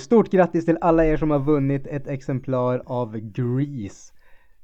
[0.00, 4.12] Stort grattis till alla er som har vunnit ett exemplar av Grease.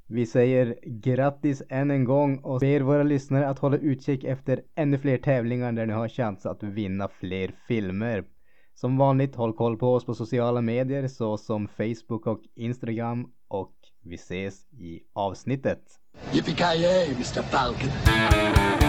[0.08, 4.98] Vi säger grattis än en gång och ber våra lyssnare att hålla utkik efter ännu
[4.98, 8.24] fler tävlingar där ni har chans att vinna fler filmer.
[8.74, 13.74] Som vanligt, håll koll på oss på sociala medier såsom Facebook och Instagram och
[14.04, 15.82] vi ses i avsnittet.
[16.32, 17.42] Yippee ki Mr.
[17.42, 18.85] Falcon.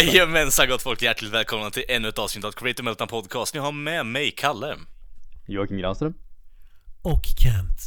[0.00, 3.54] Jajamensan gott folk, hjärtligt välkomna till ännu ett avsnitt av Creative Meltdown Podcast.
[3.54, 4.76] Ni har med mig Kalle.
[5.46, 6.14] Joakim Granström.
[7.02, 7.80] Och Kent.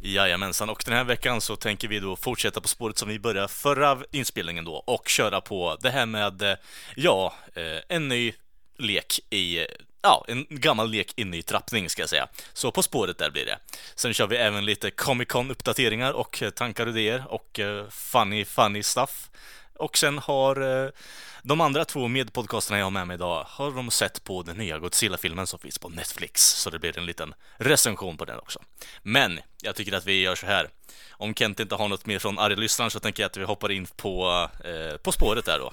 [0.00, 3.48] Jajamensan, och den här veckan så tänker vi då fortsätta på spåret som vi började
[3.48, 6.56] förra inspelningen då och köra på det här med, eh,
[6.96, 8.32] ja, eh, en ny
[8.78, 9.66] lek i
[10.02, 12.28] Ja, en gammal lek i trappning ska jag säga.
[12.52, 13.58] Så På spåret där blir det.
[13.94, 18.44] Sen kör vi även lite Comic Con uppdateringar och eh, tankar och idéer och funny,
[18.44, 19.30] funny stuff.
[19.74, 20.92] Och sen har
[21.42, 24.78] de andra två medpodcasterna jag har med mig idag, har de sett på den nya
[24.78, 26.42] Godzilla-filmen som finns på Netflix.
[26.42, 28.58] Så det blir en liten recension på den också.
[29.02, 30.68] Men jag tycker att vi gör så här.
[31.12, 33.86] Om Kent inte har något mer från arglyssnaren så tänker jag att vi hoppar in
[33.96, 35.72] på, eh, på spåret där då.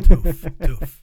[0.00, 1.02] tuff, tuff.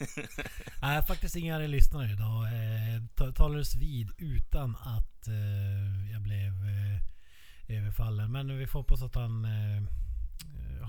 [0.82, 2.44] Nej, faktiskt inga arglyssnare idag.
[2.44, 8.32] Eh, talades vid utan att eh, jag blev eh, överfallen.
[8.32, 9.82] Men vi får hoppas att han eh,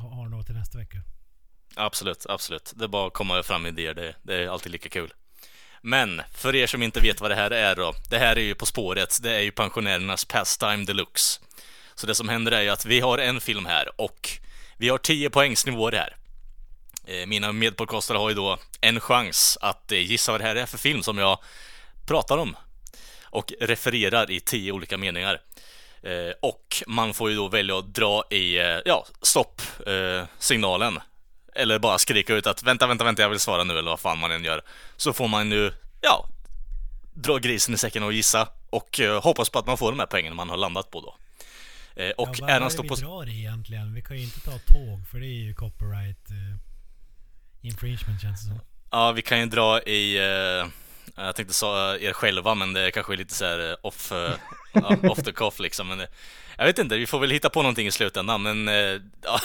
[0.10, 0.98] har något till nästa vecka.
[1.76, 2.74] Absolut, absolut.
[2.76, 3.94] Det är bara att komma fram med idéer.
[3.94, 5.14] Det, det är alltid lika kul.
[5.82, 7.94] Men för er som inte vet vad det här är då.
[8.10, 9.20] Det här är ju På spåret.
[9.24, 11.42] Det är ju pensionärernas pastime deluxe.
[11.96, 14.30] Så det som händer är ju att vi har en film här och
[14.78, 16.16] vi har 10 poängsnivåer här.
[17.06, 20.66] Eh, mina medpodcastare har ju då en chans att eh, gissa vad det här är
[20.66, 21.40] för film som jag
[22.08, 22.56] pratar om
[23.24, 25.42] och refererar i 10 olika meningar.
[26.04, 30.98] Eh, och man får ju då välja att dra i, eh, ja, stopp-signalen.
[30.98, 31.04] Eh,
[31.56, 34.20] eller bara skrika ut att vänta, vänta, vänta, jag vill svara nu, eller vad fan
[34.20, 34.62] man än gör.
[34.98, 36.30] Så får man nu, ja,
[37.14, 38.48] dra grisen i säcken och gissa.
[38.70, 41.08] Och hoppas på att man får de här poängen man har landat på då.
[41.08, 42.96] och ja, vad är det vi på...
[42.96, 43.94] drar i egentligen?
[43.94, 46.28] Vi kan ju inte ta tåg, för det är ju copyright
[47.62, 48.60] infringement känns det som.
[48.92, 50.20] Ja, vi kan ju dra i...
[51.26, 54.12] Jag tänkte säga er själva, men det är kanske är lite så här off,
[54.74, 55.88] ja, off the cuff liksom.
[55.88, 56.08] Men,
[56.58, 59.40] jag vet inte, vi får väl hitta på någonting i slutändan, men eh, ja,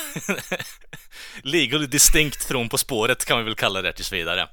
[1.43, 4.49] legally distinct från På spåret kan vi väl kalla det tills vidare.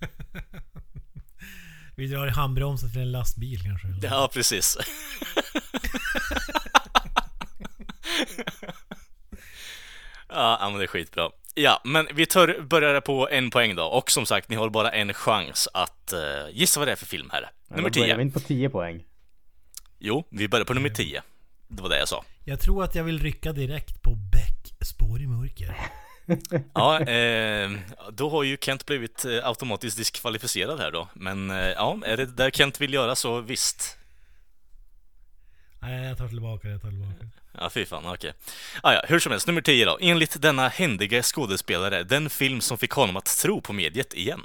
[1.96, 3.88] vi drar i handbromsen till en lastbil kanske?
[3.88, 4.08] Eller?
[4.08, 4.78] Ja, precis.
[10.34, 11.30] Ja, men det är skitbra.
[11.54, 13.84] Ja, men vi tar, börjar på en poäng då.
[13.84, 17.06] Och som sagt, ni har bara en chans att uh, gissa vad det är för
[17.06, 17.50] film här.
[17.68, 18.02] Nummer 10.
[18.02, 19.04] Börjar vi inte på 10 poäng?
[19.98, 21.22] Jo, vi börjar på nummer 10.
[21.68, 22.24] Det var det jag sa.
[22.44, 25.76] Jag tror att jag vill rycka direkt på Beck, Spår i mörker.
[26.74, 27.70] ja, eh,
[28.12, 31.08] då har ju Kent blivit eh, automatiskt diskvalificerad här då.
[31.14, 33.96] Men eh, ja, är det där Kent vill göra så visst.
[35.80, 37.26] Nej, jag tar tillbaka det, jag tar tillbaka
[37.58, 38.14] Ja, fy fan, okej.
[38.14, 38.32] Okay.
[38.82, 39.98] Ah, ja, hur som helst, nummer 10 då.
[40.00, 44.42] Enligt denna händiga skådespelare, den film som fick honom att tro på mediet igen.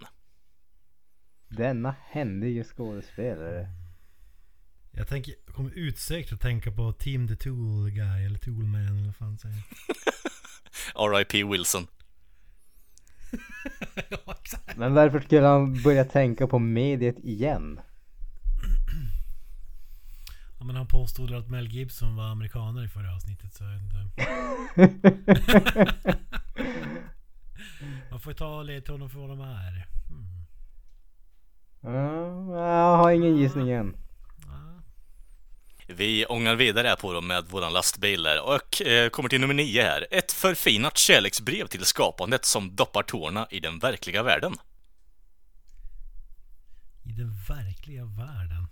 [1.48, 3.68] Denna händiga skådespelare?
[4.92, 9.06] Jag tänker, jag kommer utsökt att tänka på Team the Tool Guy eller Toolman eller
[9.06, 9.64] vad fan säger
[10.96, 11.44] R.I.P.
[11.44, 11.88] Wilson.
[14.10, 14.36] ja,
[14.76, 17.80] Men varför skulle han börja tänka på mediet igen?
[20.60, 23.82] Ja, men han påstod att Mel Gibson var amerikaner i förra avsnittet så jag vet
[23.82, 24.06] inte.
[28.12, 29.88] Man får ta ledtråden för vad de är.
[31.82, 32.50] Hmm.
[32.50, 33.96] jag har ingen gissning än.
[35.88, 39.84] Vi ångar vidare på dem med våran lastbil där och eh, kommer till nummer nio
[39.84, 40.08] här.
[40.12, 44.54] Ett förfinat kärleksbrev till skapandet som doppar tårna i den verkliga världen.
[47.04, 48.68] I den verkliga världen?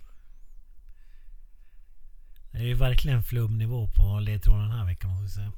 [2.50, 5.52] Det är ju verkligen flumnivå på ledtråden den här veckan måste vi säga.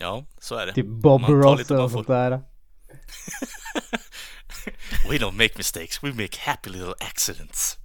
[0.00, 0.72] Ja, så är det.
[0.72, 2.30] Typ Bob Ross och sånt där.
[5.10, 7.78] we don't make mistakes, we make happy little accidents.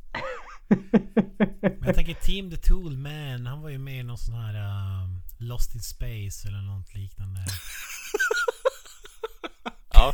[1.61, 4.56] Men jag tänker Team the Tool Man, han var ju med i någon sån här
[5.03, 7.45] um, Lost in Space eller något liknande.
[9.94, 10.13] ja,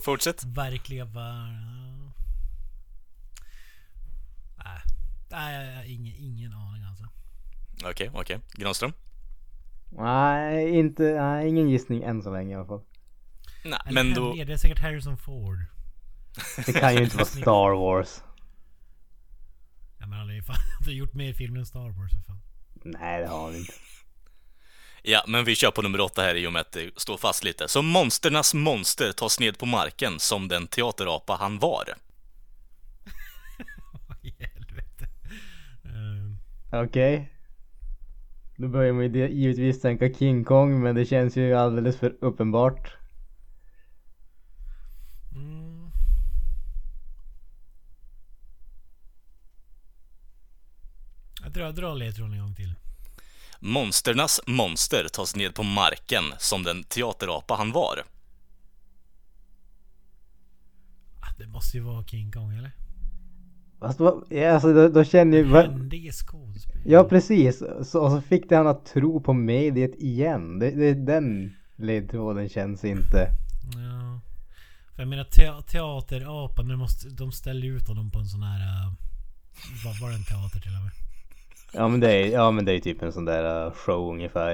[0.00, 0.44] fortsätt.
[0.44, 2.12] Verkliga världen.
[4.58, 4.82] Äh.
[5.30, 6.69] Nej, ingen, ingen aning
[7.84, 8.38] Okej, okej.
[8.52, 8.92] Granström?
[9.88, 12.82] Nej, inte, nej, ingen gissning än så länge i alla fall.
[13.64, 14.28] Nej, Eller men då...
[14.28, 15.58] Henry, Det är säkert Harrison Ford.
[16.66, 18.22] Det kan ju inte vara Star Wars.
[19.98, 22.40] Ja, men han har ju fan inte gjort mer filmer än Star Wars för fan.
[22.84, 23.72] Nej, det har han inte.
[25.02, 27.44] Ja, men vi kör på nummer åtta här i och med att det står fast
[27.44, 27.68] lite.
[27.68, 31.84] Så monsternas monster tas ned på marken som den teaterapa han var.
[34.08, 35.08] Vad i helvete.
[35.84, 36.38] Ehm,
[36.72, 37.32] Okej.
[38.60, 42.96] Då börjar man ju givetvis tänka King Kong, men det känns ju alldeles för uppenbart.
[45.32, 45.90] mm.
[51.42, 52.74] Jag drar, drar ledtråden en gång till.
[53.60, 58.04] Monsternas monster tas ned på marken som den teaterapa han var.
[61.20, 62.72] Ah, det måste ju vara King Kong eller?
[63.80, 65.44] Fast vad, ja, alltså då, då känner ju...
[65.44, 66.82] Va, Händige skådespelare.
[66.84, 70.58] ja precis, så, och så fick det han att tro på mediet igen.
[70.58, 73.28] Det, det, den ledtråden känns inte...
[73.74, 74.20] Ja.
[74.94, 78.60] För jag menar te- teaterapan, de, måste, de ställde ut honom på en sån här...
[78.60, 78.92] Uh,
[79.84, 80.90] vad var det en teater till och med?
[81.72, 84.52] Ja men det är, ja, men det är typ en sån där uh, show ungefär.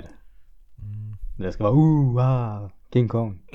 [0.78, 1.17] Mm.
[1.38, 3.38] Det ska vara ooh, ah, King Kong.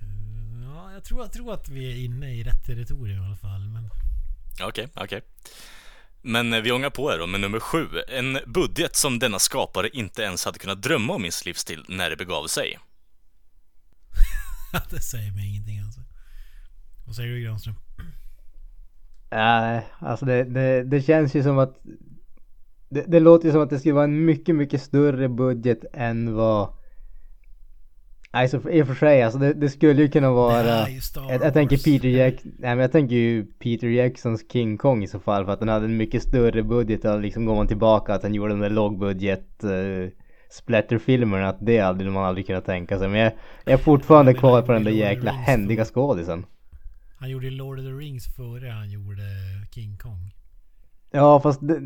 [0.00, 0.06] Eh,
[0.64, 3.60] Ja, jag tror, jag tror att vi är inne i rätt territorium i alla fall.
[3.60, 3.90] Men
[4.68, 5.20] Okej, okej.
[6.22, 7.86] Men eh, vi ångar på här då med nummer sju.
[8.08, 12.10] En budget som denna skapare inte ens hade kunnat drömma om i sin livsstil när
[12.10, 12.78] det begav sig.
[14.90, 16.00] det säger mig ingenting alltså.
[17.06, 17.74] Vad säger du Granström?
[19.30, 21.80] Nej, alltså det, det, det känns ju som att
[22.88, 26.34] det, det låter ju som att det skulle vara en mycket, mycket större budget än
[26.34, 26.79] vad
[28.32, 30.88] Alltså i och för sig, alltså det, det skulle ju kunna vara
[31.28, 31.76] jag, jag tänker.
[31.76, 35.52] Peter Jack, nej men jag tänker ju Peter Jacksons King Kong i så fall för
[35.52, 38.52] att den hade en mycket större budget och liksom går man tillbaka att han gjorde
[38.52, 40.08] den där lågbudget uh,
[40.50, 43.32] splatterfilmerna att det hade man aldrig kunnat tänka sig men jag,
[43.64, 46.46] jag är fortfarande kvar han på den där jäkla händiga skådisen.
[47.18, 49.22] Han gjorde Lord of the Rings före han gjorde
[49.74, 50.34] King Kong.
[51.10, 51.80] Ja fast det,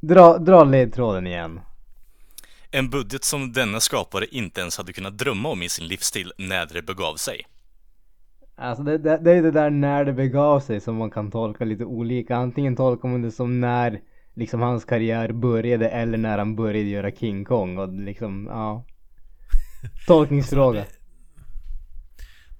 [0.00, 1.60] dra, dra ledtråden igen.
[2.76, 6.66] En budget som denna skapare inte ens hade kunnat drömma om i sin livsstil när
[6.66, 7.46] det begav sig.
[8.54, 11.64] Alltså det, det, det är det där när det begav sig som man kan tolka
[11.64, 12.36] lite olika.
[12.36, 14.00] Antingen tolkar man det som när
[14.34, 18.84] liksom hans karriär började eller när han började göra King Kong och liksom, ja.
[20.06, 20.84] Tolkningsfråga.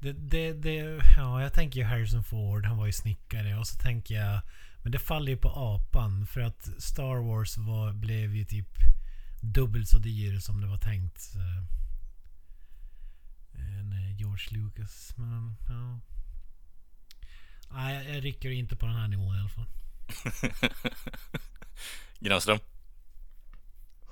[0.00, 3.78] Det, det, det, ja, jag tänker ju Harrison Ford, han var ju snickare och så
[3.78, 4.40] tänker jag
[4.82, 8.68] Men det faller ju på apan för att Star Wars var, blev ju typ
[9.40, 11.20] dubbelt så dyr som det var tänkt.
[11.20, 11.38] Så,
[13.54, 15.12] än eh, George Lucas.
[15.16, 16.00] Men ja.
[17.70, 19.66] Nej, jag, rycker inte på den här nivån i alla fall.
[22.20, 22.58] Granström?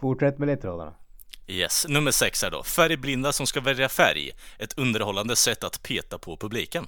[0.01, 0.95] Fortsätt med ledtrådarna.
[1.47, 1.87] Yes.
[1.89, 2.63] Nummer sex är då.
[2.63, 4.31] Färgblinda som ska välja färg.
[4.59, 6.87] Ett underhållande sätt att peta på publiken.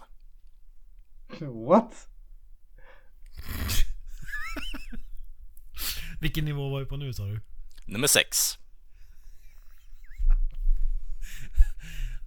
[1.40, 2.08] What?
[6.20, 7.40] Vilken nivå var vi på nu sa du?
[7.86, 8.58] Nummer sex.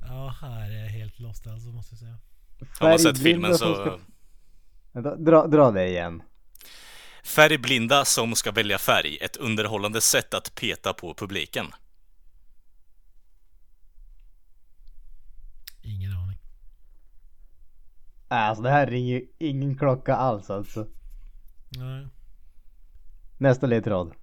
[0.02, 2.18] Ja, här är jag helt lost alltså måste jag säga.
[2.80, 3.74] Har man sett filmen så...
[3.76, 4.00] ska-
[4.92, 6.22] Vänta, dra, dra det igen.
[7.24, 9.18] Färgblinda som ska välja färg.
[9.22, 11.66] Ett underhållande sätt att peta på publiken.
[15.82, 16.38] Ingen aning.
[18.30, 20.88] Äh, Alltså det här ringer ju ingen klocka alls alltså.
[21.70, 22.08] Nej.
[23.38, 24.14] Nästa ledtråd.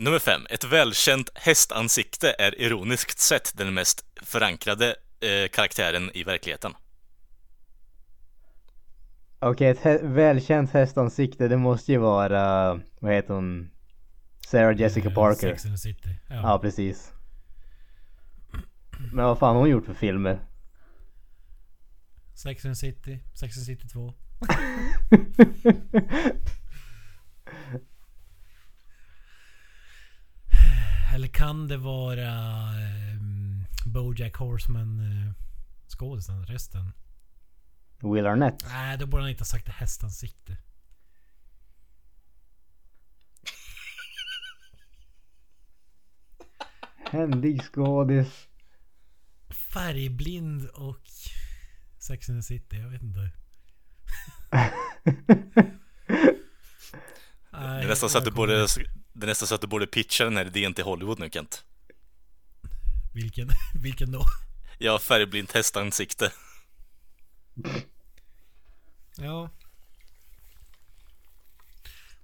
[0.00, 0.46] Nummer fem.
[0.50, 6.72] Ett välkänt hästansikte är ironiskt sett den mest förankrade eh, karaktären i verkligheten.
[9.38, 13.70] Okej, ett hä- välkänt hästansikte det måste ju vara, vad heter hon?
[14.48, 15.48] Sarah Jessica Eh, Parker.
[15.50, 16.08] Sex and the City.
[16.28, 16.34] Ja.
[16.34, 17.12] Ja, precis.
[19.12, 20.38] Men vad fan har hon gjort för filmer?
[22.34, 23.20] Sex and City.
[23.34, 24.10] Sex and City 2.
[31.16, 32.30] Eller kan det vara
[33.14, 35.32] um, Bojack Horseman uh,
[35.88, 36.92] skådisen, resten?
[38.00, 38.64] Will Arnett.
[38.68, 40.56] Nej, då borde han inte ha sagt hästansikte.
[47.10, 48.48] Händig skådis.
[49.48, 51.02] Färgblind och
[51.98, 53.30] Sex and the City, jag vet inte.
[57.50, 58.66] Det är nästan så att du borde,
[59.16, 61.64] det är nästan så att du borde pitcha den här idén till Hollywood nu Kent.
[63.14, 63.48] Vilken,
[63.82, 64.24] vilken då?
[64.78, 66.32] Ja, färgblint hästansikte.
[69.16, 69.50] Ja.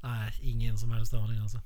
[0.02, 1.60] Nej, ingen som helst aning alltså.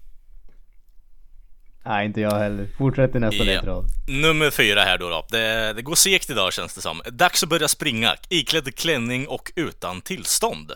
[1.85, 2.69] Nej, inte jag heller.
[2.79, 3.45] Fortsätt till nästa Ja.
[3.45, 3.85] ledtråd.
[4.09, 5.09] Nummer fyra här då.
[5.09, 5.27] då.
[5.31, 7.03] Det, det går segt idag känns det som.
[7.13, 10.73] Dags att börja springa, iklädd klänning och utan tillstånd.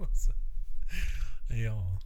[0.00, 0.32] Alltså.
[1.64, 1.98] Ja.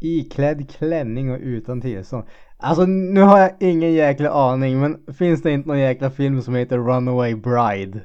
[0.00, 2.26] Iklädd klänning och utan tillstånd.
[2.56, 6.54] Alltså nu har jag ingen jäkla aning men finns det inte någon jäkla film som
[6.54, 8.04] heter Runaway Bride?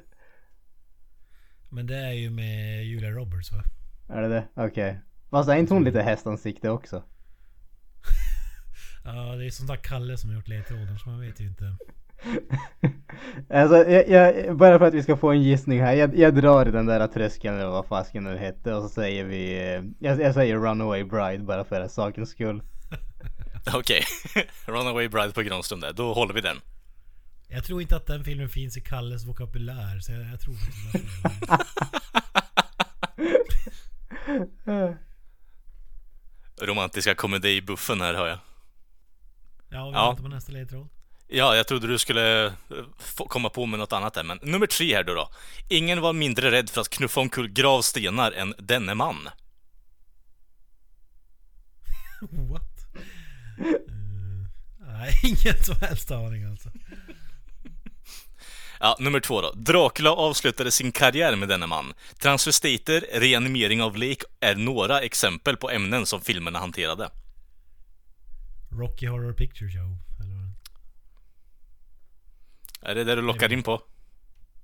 [1.69, 3.63] Men det är ju med Julia Roberts va?
[4.09, 4.47] Är det det?
[4.55, 4.99] Okej.
[5.29, 7.03] Fast är inte hon lite hästansikte också?
[9.03, 11.77] Ja, det är sånt där Kalle som har gjort ledtråden så man vet ju inte.
[13.49, 15.93] Alltså jag, jag, bara för att vi ska få en gissning här.
[15.93, 19.25] Jag, jag drar i den där tröskeln eller vad fasken det hette och så säger
[19.25, 19.73] vi...
[19.73, 22.63] eh, Jag, jag säger Runaway Bride bara för sakens skull.
[23.73, 24.03] Okej,
[24.65, 25.93] Runaway Bride på Granström där.
[25.93, 26.57] Då håller vi den.
[27.47, 31.65] Jag tror inte att den filmen finns i Kalles vokabulär så jag, jag tror att
[36.55, 38.39] det Romantiska komedibuffen här har jag.
[39.69, 40.07] Ja, vi Ja.
[40.07, 40.87] väntar på nästa ledtråd.
[41.31, 42.53] Ja, jag trodde du skulle eh,
[43.15, 45.29] komma på med något annat där, men nummer tre här då, då.
[45.67, 49.15] Ingen var mindre rädd för att knuffa omkull gravstenar än denne man.
[52.21, 52.61] What?
[53.59, 53.65] Eh,
[54.79, 56.69] nej, ingen som helst aning alltså.
[58.79, 59.51] Ja, nummer två då.
[59.51, 61.93] Dracula avslutade sin karriär med denne man.
[62.19, 67.09] Transvestiter, reanimering av lik är några exempel på ämnen som filmerna hanterade.
[68.71, 69.97] Rocky Horror Picture Show.
[70.19, 70.38] Eller?
[72.81, 73.81] Är det det du lockar in på?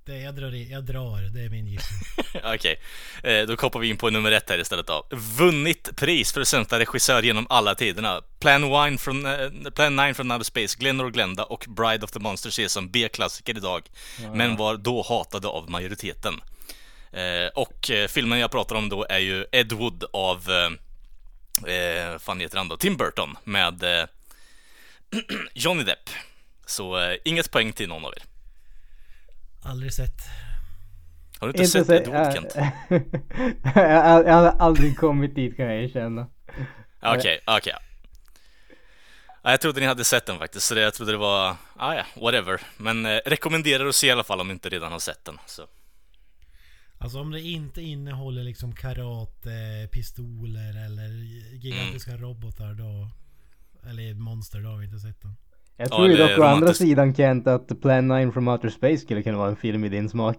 [0.06, 2.00] det jag, drar i, jag drar, det är min gissning.
[2.54, 2.80] Okej,
[3.22, 5.06] eh, då kopplar vi in på nummer ett här istället då.
[5.10, 8.20] Vunnit pris för sämsta regissör genom alla tiderna.
[8.40, 12.10] Plan, Wine från, eh, Plan 9 från Outer Space, Glenn och Glenda och Bride of
[12.10, 13.82] the Monster ses som B-klassiker idag.
[14.34, 16.40] Men var då hatade av majoriteten.
[17.12, 20.50] Eh, och eh, filmen jag pratar om då är ju Ed Wood av,
[21.66, 22.76] eh, eh, fan heter han då?
[22.76, 24.08] Tim Burton med
[25.54, 26.10] Johnny Depp.
[26.66, 28.22] Så eh, inget poäng till någon av er.
[29.62, 30.22] Aldrig sett.
[31.38, 32.54] Har du inte, sett Ed Wood Kent?
[33.74, 36.26] jag, hade aldrig kommit dit kan jag erkänna.
[37.02, 37.72] Okej, okej.
[39.42, 41.94] Ja, jag trodde ni hade sett den faktiskt, så det, jag trodde det var, ah,
[41.94, 42.60] ja, whatever.
[42.76, 45.38] Men eh, rekommenderar att se i alla fall om ni inte redan har sett den.
[45.46, 45.66] Så.
[46.98, 51.08] Alltså om det inte innehåller liksom karate, pistoler eller
[51.54, 52.22] gigantiska Mm.
[52.22, 53.10] robotar då...
[53.90, 55.36] Eller monster, då har vi inte sett den.
[55.76, 58.98] Jag Ja, tror ju dock å andra sidan Kent att Plan 9 from Outer Space
[58.98, 60.36] skulle kunna vara en film i din smak.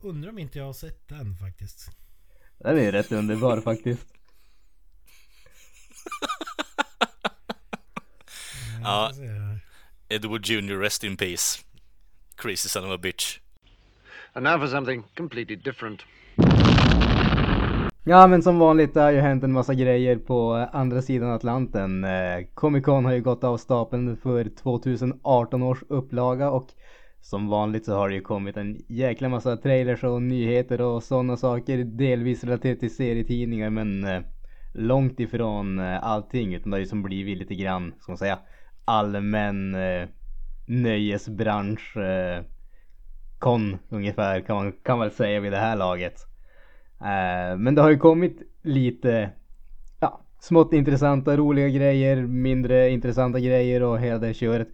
[0.00, 1.90] Undrar om inte jag har sett den faktiskt.
[2.58, 4.06] Den är ju rätt underbar faktiskt.
[8.82, 9.12] Ja.
[10.08, 10.78] Edward Jr.
[10.78, 11.64] Rest in Peace.
[12.36, 13.38] Crazy son of a bitch.
[14.32, 16.02] And now for something completely different.
[18.04, 21.30] Ja men som vanligt det har ju hänt en massa grejer på eh, andra sidan
[21.30, 22.04] Atlanten.
[22.04, 26.68] Eh, Comic Con har ju gått av stapeln för 2018 års upplaga och
[27.20, 31.36] som vanligt så har det ju kommit en jäkla massa trailers och nyheter och sådana
[31.36, 31.84] saker.
[31.84, 34.22] Delvis relaterat till serietidningar men eh,
[34.74, 38.38] långt ifrån eh, allting utan det har ju som blivit lite grann, ska man säga,
[38.84, 40.08] allmän eh,
[40.66, 42.44] nöjesbransch eh,
[43.38, 46.31] kon ungefär kan man kan väl säga vid det här laget.
[47.02, 49.30] Eh, men det har ju kommit lite
[50.00, 54.68] ja, smått intressanta, roliga grejer, mindre intressanta grejer och hela det köret.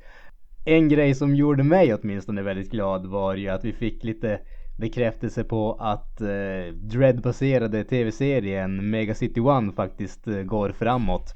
[0.64, 4.40] En grej som gjorde mig åtminstone väldigt glad var ju att vi fick lite
[4.78, 11.34] bekräftelse på att eh, Dread-baserade tv-serien Mega City One faktiskt eh, går framåt.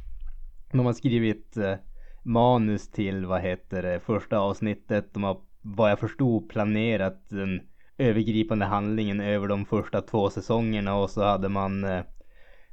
[0.72, 1.74] De har skrivit eh,
[2.22, 5.14] manus till, vad heter det, första avsnittet.
[5.14, 7.60] De har, vad jag förstod, planerat den
[8.02, 12.00] övergripande handlingen över de första två säsongerna och så hade man eh,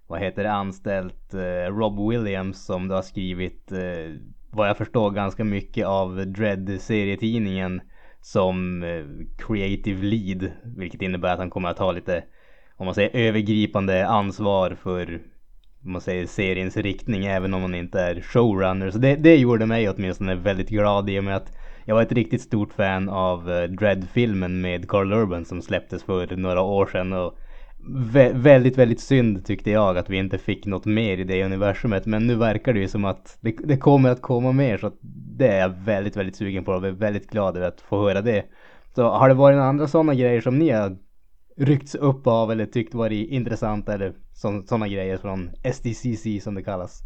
[0.07, 4.15] vad heter det, anställt eh, Rob Williams som då har skrivit eh,
[4.51, 7.81] vad jag förstår ganska mycket av Dread-serietidningen
[8.21, 9.05] som eh,
[9.37, 10.51] creative lead.
[10.63, 12.23] Vilket innebär att han kommer att ha lite,
[12.77, 15.21] om man säger övergripande ansvar för
[15.83, 18.91] om man säger seriens riktning även om man inte är showrunner.
[18.91, 21.53] Så det, det gjorde mig åtminstone väldigt glad i och med att
[21.85, 26.35] jag var ett riktigt stort fan av eh, Dread-filmen med Carl Urban som släpptes för
[26.35, 27.13] några år sedan.
[27.13, 27.37] Och
[28.13, 32.05] vä- väldigt, väldigt synd tyckte jag att vi inte fick något mer i det universumet.
[32.05, 34.77] Men nu verkar det ju som att det, det kommer att komma mer.
[34.77, 34.91] Så
[35.37, 38.21] det är jag väldigt, väldigt sugen på och är väldigt glad över att få höra
[38.21, 38.45] det.
[38.95, 40.97] Så har det varit några andra sådana grejer som ni har
[41.57, 47.03] ryckts upp av eller tyckt varit intressanta eller sådana grejer från SDCC som det kallas?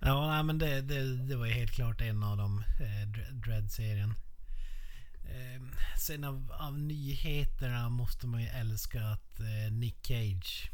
[0.00, 3.32] Ja, nej, men det, det, det var ju helt klart en av dem, eh, Dre-
[3.32, 4.14] Dread-serien.
[5.24, 5.62] Eh,
[5.98, 10.70] sen av, av nyheterna måste man ju älska att eh, Nick Cage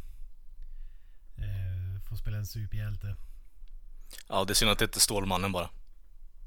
[1.37, 3.17] eh, får spela en superhjälte.
[4.29, 5.69] Ja, det är synd att det inte är Stålmannen bara.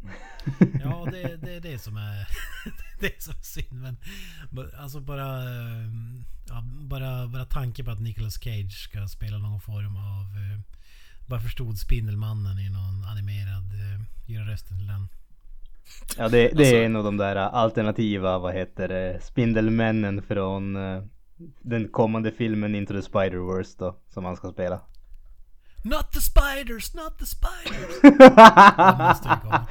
[0.84, 2.28] Ja, det, det är det som är
[3.00, 3.98] det är som är synd.
[4.52, 5.88] Men alltså bara, eh,
[6.48, 10.26] ja, bara, bara tanke på att Nicolas Cage ska spela någon form av...
[11.30, 13.64] eh, Bara förstod Spindelmannen i någon animerad...
[13.74, 15.08] eh, Göra rösten till den.
[16.18, 20.76] Ja det, det Alltså- är en av de där alternativa, vad heter det, Spindelmännen från
[20.76, 21.04] eh,
[21.62, 24.82] den kommande filmen Into the Spider-Verse då, som han ska spela.
[25.84, 28.02] Not the spiders, not the spiders!
[28.02, 29.68] Den måste ju komma.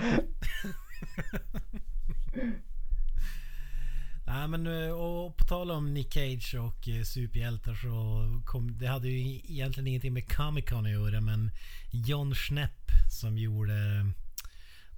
[4.30, 8.86] Nej men eh, och på tal om Nick Cage och eh, superhjältar så kom, det
[8.86, 11.50] hade ju egentligen ingenting med Comic Con att göra men
[11.92, 14.06] John Schnepp som gjorde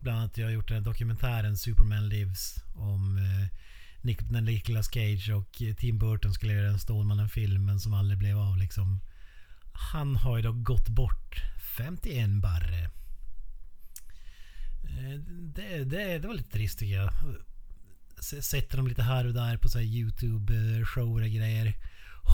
[0.00, 3.58] Bland annat jag har gjort den här dokumentären Superman Lives om eh,
[4.00, 8.56] Nick, när Nicolas Cage och Tim Burton skulle göra den Stålmannen-filmen som aldrig blev av
[8.56, 9.00] liksom.
[9.72, 11.42] Han har ju då gått bort
[11.76, 12.90] 51 barre.
[15.54, 17.12] Det, det, det var lite trist tycker jag.
[18.22, 21.74] Sätter dem lite här och där på så YouTube-shower och grejer.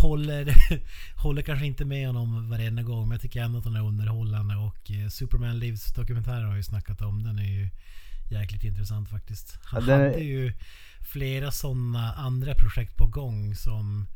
[0.02, 0.54] Håller,
[1.22, 4.56] håller kanske inte med honom varenda gång men jag tycker ändå att han är underhållande
[4.56, 7.22] och eh, Superman Lives dokumentären har jag ju snackat om.
[7.22, 7.68] Den är ju
[8.30, 9.58] jäkligt intressant faktiskt.
[9.64, 10.52] Han Ja, är- hade ju
[11.12, 14.06] flera sådana andra projekt på gång som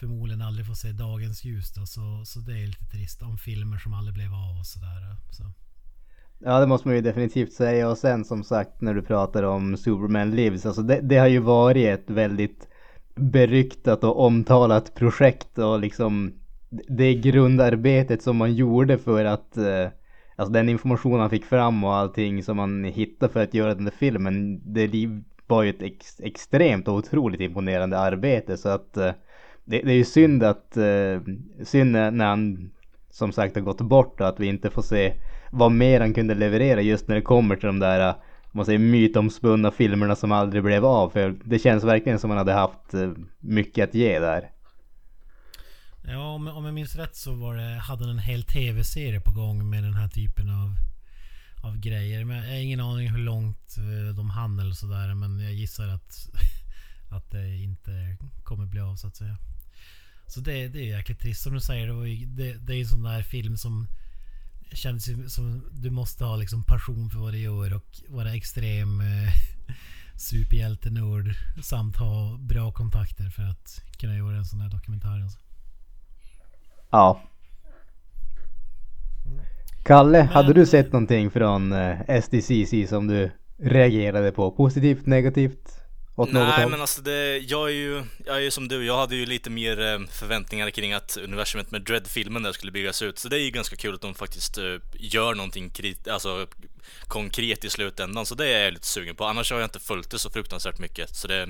[0.00, 3.22] förmodligen aldrig får se dagens ljus då, så, så det är lite trist.
[3.22, 5.16] Om filmer som aldrig blev av och sådär.
[5.30, 5.52] Så.
[6.38, 7.88] Ja det måste man ju definitivt säga.
[7.90, 11.38] Och sen som sagt när du pratar om Superman Lives, alltså det, det har ju
[11.38, 12.68] varit ett väldigt
[13.14, 16.32] beryktat och omtalat projekt och liksom
[16.88, 19.88] det grundarbetet som man gjorde för att eh,
[20.38, 23.84] Alltså den information han fick fram och allting som man hittade för att göra den
[23.84, 24.90] där filmen Det
[25.46, 28.56] var ju ett ex, extremt och otroligt imponerande arbete.
[28.56, 29.12] Så att eh,
[29.64, 31.20] det, det är ju synd att eh,
[31.62, 32.70] Synd när han
[33.10, 35.12] som sagt har gått bort och att vi inte får se
[35.50, 38.66] vad mer han kunde leverera just när det kommer till de där, eh, om man
[38.66, 41.10] säger mytomspunna filmerna som aldrig blev av.
[41.10, 44.50] För det känns verkligen som han hade haft eh, mycket att ge där.
[46.04, 49.32] Ja, om, om jag minns rätt så var det, hade han en hel tv-serie på
[49.32, 50.74] gång med den här typen av,
[51.68, 52.24] av grejer.
[52.24, 55.14] Men jag har ingen aning hur långt eh, de hann eller sådär.
[55.14, 56.28] Men jag gissar att,
[57.10, 59.36] att det inte kommer bli av så att säga.
[60.26, 61.86] Så det, det är jäkligt trist som du säger.
[61.86, 63.86] Det, var ju, det, det är en sån där film som
[64.72, 69.00] känns ju som du måste ha liksom passion för vad du gör och vara extrem
[69.00, 69.32] eh,
[70.16, 75.22] superhjältenörd samt ha bra kontakter för att kunna göra en sån här dokumentär.
[75.22, 75.38] Alltså.
[76.90, 77.20] Ja.
[79.84, 84.50] Kalle, hade du Men- sett någonting från eh, SDCC som du reagerade på?
[84.50, 85.80] Positivt, negativt?
[86.18, 86.70] Åt något Nej håll?
[86.70, 89.50] men alltså det, jag är ju, jag är ju som du, jag hade ju lite
[89.50, 93.18] mer eh, förväntningar kring att universumet med Dread-filmen där skulle byggas ut.
[93.18, 96.46] Så det är ju ganska kul att de faktiskt eh, gör någonting krit, alltså,
[97.02, 98.26] konkret i slutändan.
[98.26, 99.24] Så det är jag lite sugen på.
[99.24, 101.16] Annars har jag inte följt det så fruktansvärt mycket.
[101.16, 101.48] Så det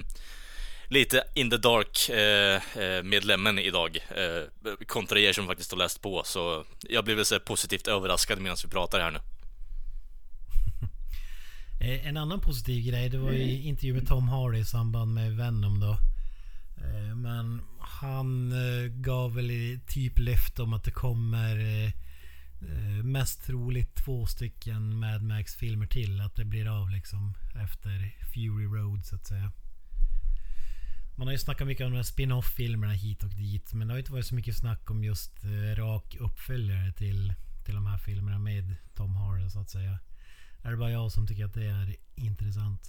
[0.88, 3.98] lite in the dark eh, eh, medlemmen idag.
[4.11, 6.22] Eh, kontra er som faktiskt har läst på.
[6.24, 9.18] Så jag blev väl så positivt överraskad medan vi pratar här nu.
[11.81, 15.37] Eh, En annan positiv grej det var ju intervju med Tom Hardy i samband med
[15.37, 15.99] Venom då.
[16.77, 21.93] Eh, Men han eh, gav väl typ löfte om att det kommer
[23.03, 26.21] mest troligt två stycken Mad Max-filmer till.
[26.21, 29.53] Att det blir av liksom efter Fury Road så att säga.
[31.17, 33.73] Man har ju snackat mycket om de här spin-off-filmerna hit och dit.
[33.75, 35.33] Men det har inte varit så mycket snack om just
[35.77, 39.99] rak uppföljare till, till de här filmerna med Tom Hardy så att säga.
[40.62, 42.81] Är det bara jag som tycker att det är intressant?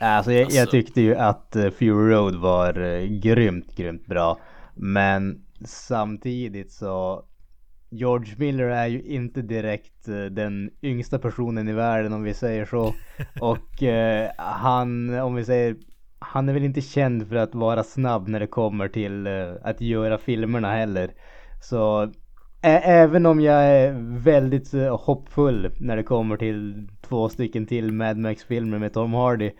[0.00, 4.38] Alltså jag, jag Alltså- tyckte ju att eh, Fury Road var eh, grymt, grymt bra.
[4.74, 7.24] Men samtidigt så
[7.90, 12.64] George Miller är ju inte direkt eh, den yngsta personen i världen om vi säger
[12.64, 12.94] så.
[13.40, 15.76] Och eh, han, om vi säger,
[16.18, 19.80] han är väl inte känd för att vara snabb när det kommer till eh, att
[19.80, 21.10] göra filmerna heller.
[21.62, 22.12] Så
[22.64, 28.16] även om jag är väldigt eh, hoppfull när det kommer till två stycken till Mad
[28.16, 29.50] Max-filmer med Tom Hardy.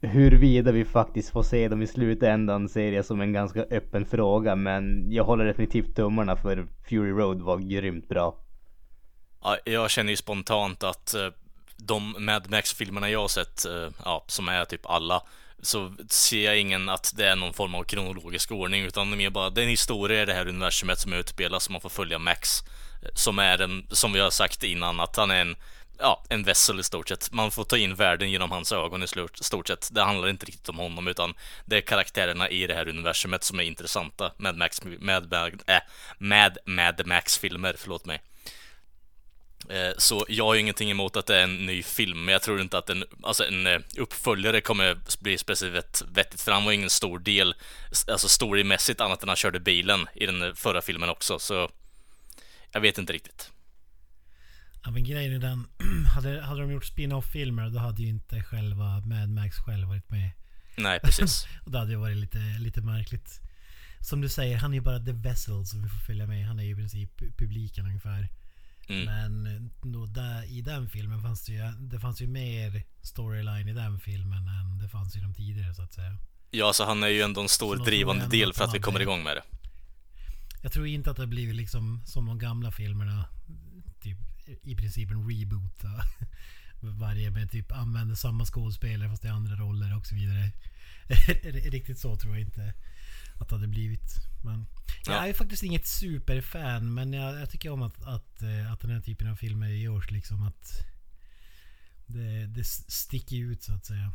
[0.00, 4.56] Huruvida vi faktiskt får se dem i slutändan ser jag som en ganska öppen fråga.
[4.56, 8.34] Men jag håller definitivt tummarna för Fury Road var grymt bra.
[9.42, 11.28] Ja, jag känner ju spontant att eh,
[11.76, 15.22] de Mad Max-filmerna jag har sett, eh, ja, som är typ alla,
[15.62, 19.18] så ser jag ingen att det är någon form av kronologisk ordning utan det är
[19.18, 21.88] mer bara det är en historia i det här universumet som utspelas som man får
[21.88, 22.62] följa Max.
[23.02, 25.56] Eh, som är en, som vi har sagt innan, att han är en
[25.98, 27.32] Ja, en vessel i stort sett.
[27.32, 29.06] Man får ta in världen genom hans ögon i
[29.40, 29.88] stort sett.
[29.92, 33.60] Det handlar inte riktigt om honom utan det är karaktärerna i det här universumet som
[33.60, 35.34] är intressanta med Max, med, med,
[35.66, 35.78] äh,
[36.18, 38.22] med Mad Max-filmer, förlåt mig.
[39.70, 42.42] Eh, Så jag har ju ingenting emot att det är en ny film, men jag
[42.42, 46.72] tror inte att en, alltså en eh, uppföljare kommer bli specifikt vettigt, för han var
[46.72, 47.54] ingen stor del,
[48.08, 51.70] alltså storymässigt, annat än han körde bilen i den eh, förra filmen också, så
[52.72, 53.50] jag vet inte riktigt.
[54.84, 55.66] Ja men grejen är den,
[56.14, 60.30] hade, hade de gjort spin-off-filmer då hade ju inte själva Mad Max själv varit med.
[60.76, 61.46] Nej, precis.
[61.64, 63.40] Och det hade ju varit lite, lite märkligt.
[64.00, 66.46] Som du säger, han är ju bara the vessel som vi får följa med.
[66.46, 68.28] Han är ju i princip publiken ungefär.
[68.88, 69.04] Mm.
[69.04, 73.68] Men eh, då där, i den filmen fanns det ju, det fanns ju mer storyline
[73.68, 76.18] i den filmen än det fanns i de tidigare så att säga.
[76.50, 79.22] Ja, så han är ju ändå en stor drivande del för att vi kommer igång
[79.22, 79.42] med det.
[80.62, 83.28] Jag tror inte att det blivit liksom som de gamla filmerna.
[84.00, 84.18] Typ
[84.62, 85.82] i princip en reboot.
[86.80, 90.52] Varje med typ använder samma skådespelare fast i andra roller och så vidare.
[91.70, 92.74] Riktigt så tror jag inte
[93.40, 94.14] att det hade blivit.
[94.44, 94.66] Men
[95.06, 95.26] jag Ja.
[95.26, 99.00] är faktiskt inget superfan men jag, jag tycker om att, att, eh, att den här
[99.00, 100.70] typen av filmer görs liksom att
[102.06, 104.12] det, det sticker ut så att säga.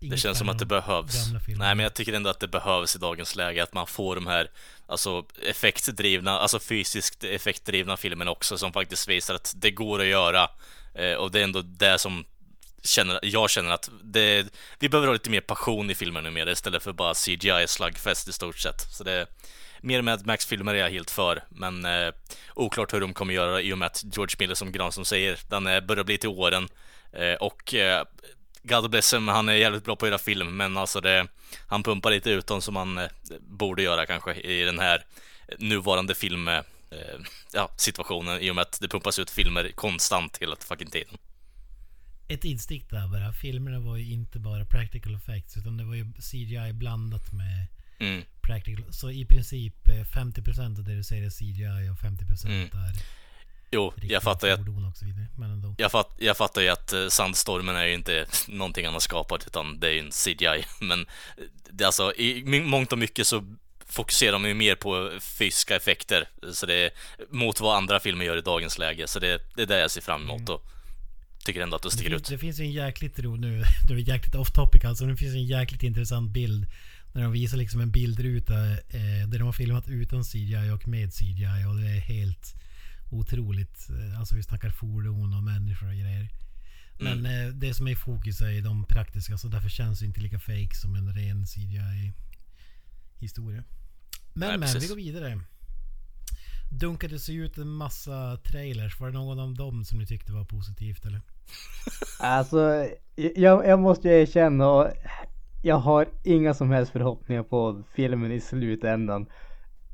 [0.00, 1.32] Det Inget känns som att det behövs.
[1.48, 4.26] Nej, men jag tycker ändå att det behövs i dagens läge att man får de
[4.26, 4.50] här,
[4.86, 10.48] alltså effektdrivna, alltså fysiskt effektdrivna filmerna också som faktiskt visar att det går att göra.
[10.94, 12.24] Eh, och det är ändå det som
[12.84, 14.46] känner, jag känner att det,
[14.78, 18.58] vi behöver ha lite mer passion i filmerna numera istället för bara CGI-slagfest i stort
[18.58, 18.80] sett.
[18.92, 19.26] Så det
[19.80, 22.14] Mer Mad Max-filmer är jag helt för, men eh,
[22.54, 25.66] oklart hur de kommer göra i och med att George Miller, som Granström säger, den
[25.66, 26.68] eh, börjar bli till åren.
[27.12, 28.04] Eh, och eh,
[28.62, 31.26] God bless him, han är jävligt bra på att göra film, men alltså det,
[31.68, 33.08] han pumpar lite ut dem som han eh,
[33.40, 35.04] borde göra kanske i den här
[35.58, 36.58] nuvarande film, eh,
[36.90, 37.18] eh
[37.52, 41.18] ja, situationen i och med att det pumpas ut filmer konstant hela fucking tiden.
[42.28, 43.32] Ett instick där bara.
[43.32, 47.66] Filmerna var ju inte bara practical effects utan det var ju CGI blandat med
[47.98, 48.22] Mm.
[48.42, 48.84] practical.
[48.92, 52.62] Så i princip eh, 50% av det du ser är CGI och 50% Mm.
[52.62, 52.92] är
[53.70, 54.60] Jo, jag fattar att
[55.02, 55.74] vidare.
[55.78, 59.46] Jag, fatt, jag fattar ju att eh, sandstormen är ju inte någonting han har skapat
[59.46, 60.64] utan det är ju en CGI.
[60.80, 61.06] Men eh,
[61.70, 63.44] det alltså, i mångt och mycket så
[63.86, 66.28] fokuserar de ju mer på fysiska effekter.
[66.52, 66.90] Så det
[67.30, 69.06] mot vad andra filmer gör i dagens läge.
[69.06, 70.62] Så det, det är det jag ser fram emot och
[71.44, 72.28] tycker ändå att det Det sticker finns, ut.
[72.28, 73.48] det finns ju en jäkligt ro nu,
[73.88, 75.06] nu är det jäkligt off topic alltså.
[75.06, 76.66] Det finns en jäkligt intressant bild.
[77.12, 81.12] När de visar liksom en bildruta eh, där de har filmat utan CGI och med
[81.14, 82.54] CGI och det är helt
[83.10, 83.90] otroligt.
[83.90, 86.28] Eh, Alltså vi snackar fordon och människor och grejer.
[87.00, 87.48] Men Mm.
[87.48, 90.38] eh, det som är i fokus är de praktiska så därför känns det inte lika
[90.38, 92.12] fake som en ren CGI
[93.18, 93.64] historia.
[94.32, 94.88] Men Nej, men, vi precis.
[94.90, 95.40] går vidare.
[96.70, 99.00] Dunkade sig ut en massa trailers.
[99.00, 101.20] Var det någon av dem som ni tyckte var positivt eller?
[102.20, 104.86] Alltså, jag, jag måste ju erkänna, och
[105.62, 109.26] jag har inga som helst förhoppningar på filmen i slutändan.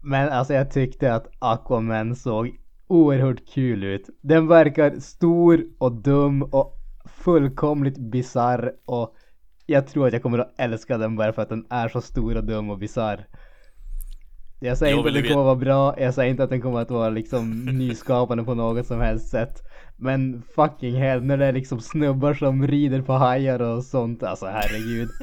[0.03, 2.51] Men alltså jag tyckte att Aquaman såg
[2.87, 4.11] oerhört kul ut.
[4.21, 9.15] Den verkar stor och dum och fullkomligt bizarr och
[9.67, 12.37] jag tror att jag kommer att älska den bara för att den är så stor
[12.37, 13.27] och dum och bizarr.
[14.61, 16.61] Jag säger Jag inte att den kommer att vara bra, jag säger inte att den
[16.61, 19.63] kommer att vara liksom nyskapande på något som helst sätt.
[20.01, 24.47] Men fucking hell, när det är liksom snubbar som rider på hajar och sånt, alltså
[24.47, 25.11] herregud.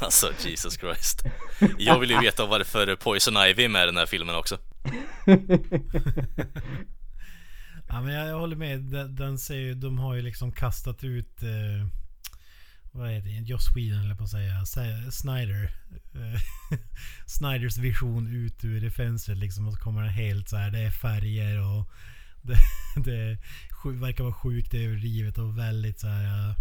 [0.00, 1.22] Alltså Jesus Christ.
[1.78, 4.58] Jag vill ju veta varför Poison Ivy är med i den här filmen också.
[7.88, 8.80] Ja men jag, jag håller med.
[8.80, 11.88] Den, den ser ju, de har ju liksom kastat ut eh,
[12.92, 13.34] vad heter det?
[13.34, 14.64] Joss Whedon eller på att säga.
[15.10, 15.74] Snyder.
[16.14, 16.40] Eh,
[17.26, 19.66] Snyders vision ut ur fönstret liksom.
[19.66, 20.70] Och så kommer den helt så här.
[20.70, 21.90] Det är färger och
[22.42, 22.56] det,
[23.04, 23.38] det
[23.84, 26.24] verkar vara sjukt överdrivet och väldigt så här.
[26.24, 26.54] Eh,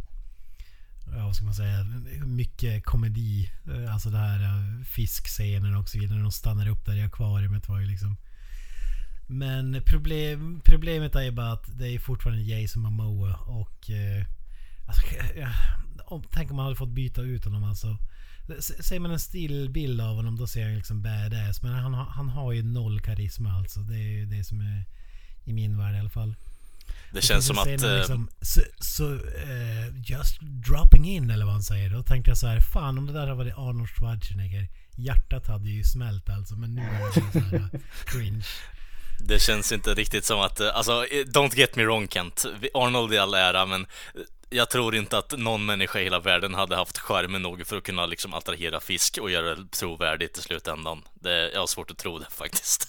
[1.18, 1.84] ja, vad ska man säga?
[2.26, 3.52] Mycket komedi.
[3.68, 6.16] Eh, alltså det här eh, fiskscenen och så vidare.
[6.16, 8.18] När de stannar upp där i akvariet var ju liksom
[9.28, 13.90] men problem, problemet är ju bara att det är fortfarande Jason Momoa och...
[13.90, 14.26] Eh,
[14.88, 15.04] alltså,
[16.06, 17.98] om, tänk om man hade fått byta ut honom alltså.
[18.60, 21.62] Ser man en stillbild av honom då ser han liksom badass.
[21.62, 23.80] Men han, han har ju noll karisma alltså.
[23.80, 24.86] Det är ju det som är
[25.48, 26.36] i min värld i alla fall.
[27.14, 27.68] Det känns som att...
[27.68, 31.90] eh, Liksom, så, så eh, just dropping in eller vad han säger.
[31.90, 34.68] Då tänkte jag så här, fan om det där hade varit Arnold Schwarzenegger.
[34.96, 36.56] Hjärtat hade ju smält alltså.
[36.56, 37.70] Men nu är det så här
[38.06, 38.46] cringe.
[39.20, 42.46] Det känns inte riktigt som att, eh, alltså, don't get me wrong Kent.
[42.74, 43.86] Arnold i all ära, men
[44.50, 47.84] jag tror inte att någon människa i hela världen hade haft skärmen nog för att
[47.84, 51.02] kunna liksom attrahera fisk och göra det trovärdigt i slutändan.
[51.14, 52.88] Det, jag har svårt att tro det faktiskt.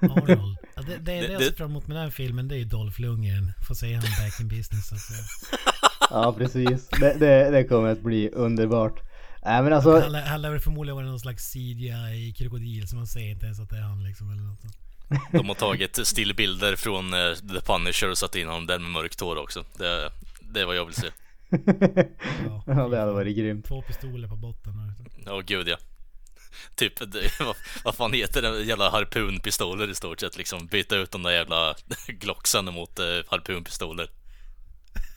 [0.00, 0.58] Arnold.
[0.76, 2.58] Ja, det, det, det jag Det- ser fram emot med den här filmen det är
[2.58, 3.52] ju Dolph Lundgren.
[3.68, 4.92] Får se han back in business.
[4.92, 5.12] Alltså.
[6.10, 6.88] Ja, precis.
[7.00, 9.00] Det, det, det kommer att bli underbart.
[9.44, 13.46] Nej men alltså, Han, lär- väl förmodligen vara någon slags CGI-krokodil så man ser inte
[13.46, 14.30] ens att det är han liksom.
[14.32, 14.60] Eller något.
[14.60, 14.74] sånt.
[15.32, 19.20] De har tagit stillbilder från eh, The Punisher och satt in honom där med mörkt
[19.20, 19.64] hår också.
[19.78, 21.06] Det, det är vad jag vill se.
[22.46, 23.64] Ja, ja det hade varit grymt.
[23.64, 24.72] Två pistoler på botten.
[25.26, 25.76] och- Åh gud ja.
[26.74, 28.62] Typ, det, vad, vad fan heter det?
[28.62, 30.66] Jävla harpunpistoler i stort sett liksom.
[30.66, 31.74] Byta ut de där jävla
[32.08, 34.10] Glocksen mot eh, harpunpistoler.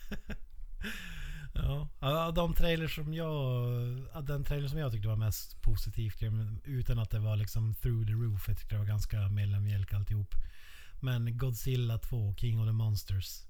[2.02, 3.66] Ja, de trailers som jag...
[4.24, 6.14] Den trailer som jag tyckte var mest positiv
[6.64, 8.48] utan att det var liksom through the roof.
[8.48, 10.36] Jag tyckte det var ganska mellanmjölk alltihop.
[11.00, 13.42] Men Godzilla 2, King of the Monsters.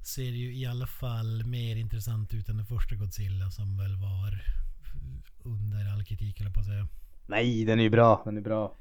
[0.00, 4.44] Ser ju i alla fall mer intressant ut än den första Godzilla som väl var
[5.42, 6.88] under all kritik eller på att säga.
[7.26, 8.22] Nej, den är ju bra.
[8.24, 8.74] Den är bra.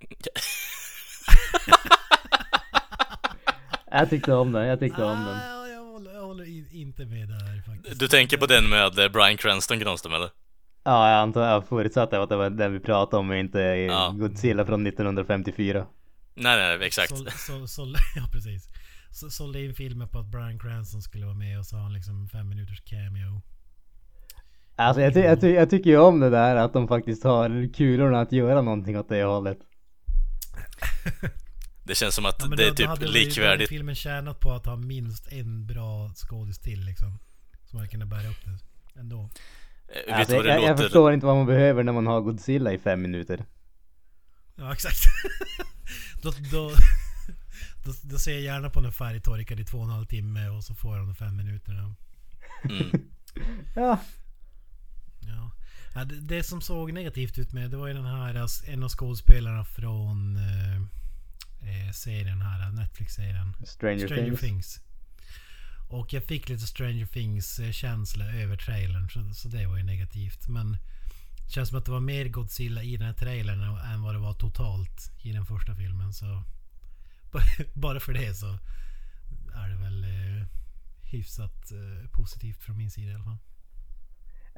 [3.90, 4.66] jag tyckte om den.
[4.66, 5.36] Jag tyckte om den.
[5.36, 8.00] Ah, jag håller, jag håller in, inte med där faktiskt.
[8.00, 10.30] Du tänker på den med eh, Bryan Cranston Granström eller?
[10.84, 14.14] Ja, jag antar, jag förutsatte att det var den vi pratade om och inte Ja.
[14.18, 15.86] Godzilla från 1954.
[16.34, 17.18] Nej, nej, exakt.
[17.18, 18.68] Så, så, så, ja, precis.
[19.10, 21.92] Så, sålde in filmen på att Brian Cranston skulle vara med och så har han
[21.92, 23.42] liksom fem minuters cameo.
[24.80, 27.72] Alltså jag, ty- jag, ty- jag tycker ju om det där att de faktiskt har
[27.74, 29.58] kulorna att göra någonting åt det hållet.
[31.84, 33.68] Det känns som att Ja, det är då- typ hade likvärdigt.
[33.68, 37.18] filmen tjänat på att ha minst en bra skådis till liksom.
[37.64, 39.30] Som hade kunnat bära upp det ändå.
[40.06, 42.78] Eh, Alltså, jag, jag, jag förstår inte vad man behöver när man har Godzilla i
[42.78, 43.44] fem minuter.
[44.56, 44.96] Ja exakt.
[46.22, 46.70] då, då,
[47.84, 50.64] då, då ser jag gärna på den färgtorkad i två och en halv timme och
[50.64, 51.94] så får de fem minuterna.
[52.64, 53.02] Mm.
[53.76, 53.98] Ja,
[55.36, 55.50] Ja.
[55.94, 58.82] Ja, det, det som såg negativt ut med det var ju den här, alltså, en
[58.82, 60.76] av skådespelarna från eh,
[61.86, 63.56] eh, serien här, Netflix-serien.
[63.66, 64.40] Stranger, Stranger Things.
[64.40, 64.80] Things.
[65.88, 69.82] Och jag fick lite Stranger Things eh, känsla över trailern så, så det var ju
[69.82, 70.48] negativt.
[70.48, 70.72] Men
[71.46, 74.14] det känns som att det var mer Godzilla i den här trailern än- än vad
[74.14, 76.12] det var totalt i den första filmen.
[76.12, 76.42] Så
[77.74, 78.58] bara för det så
[79.54, 80.46] är det väl eh,
[81.02, 83.38] hyfsat eh, positivt från min sida i alla fall.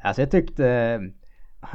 [0.03, 1.01] Alltså jag tyckte,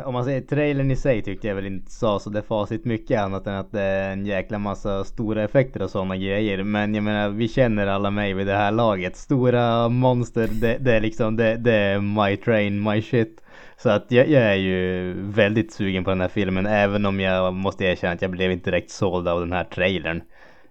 [0.05, 3.21] om man säger trailern i sig tyckte jag väl inte sa så det facit mycket
[3.21, 6.63] annat än att det är en jäkla massa stora effekter och sådana grejer.
[6.63, 9.15] Men jag menar, vi känner alla mig vid det här laget.
[9.15, 13.41] Stora monster, det, det är liksom, det, det är my train, my shit.
[13.77, 17.53] Så att jag, jag är ju väldigt sugen på den här filmen även om jag
[17.53, 20.21] måste erkänna att jag blev inte direkt såld av den här trailern.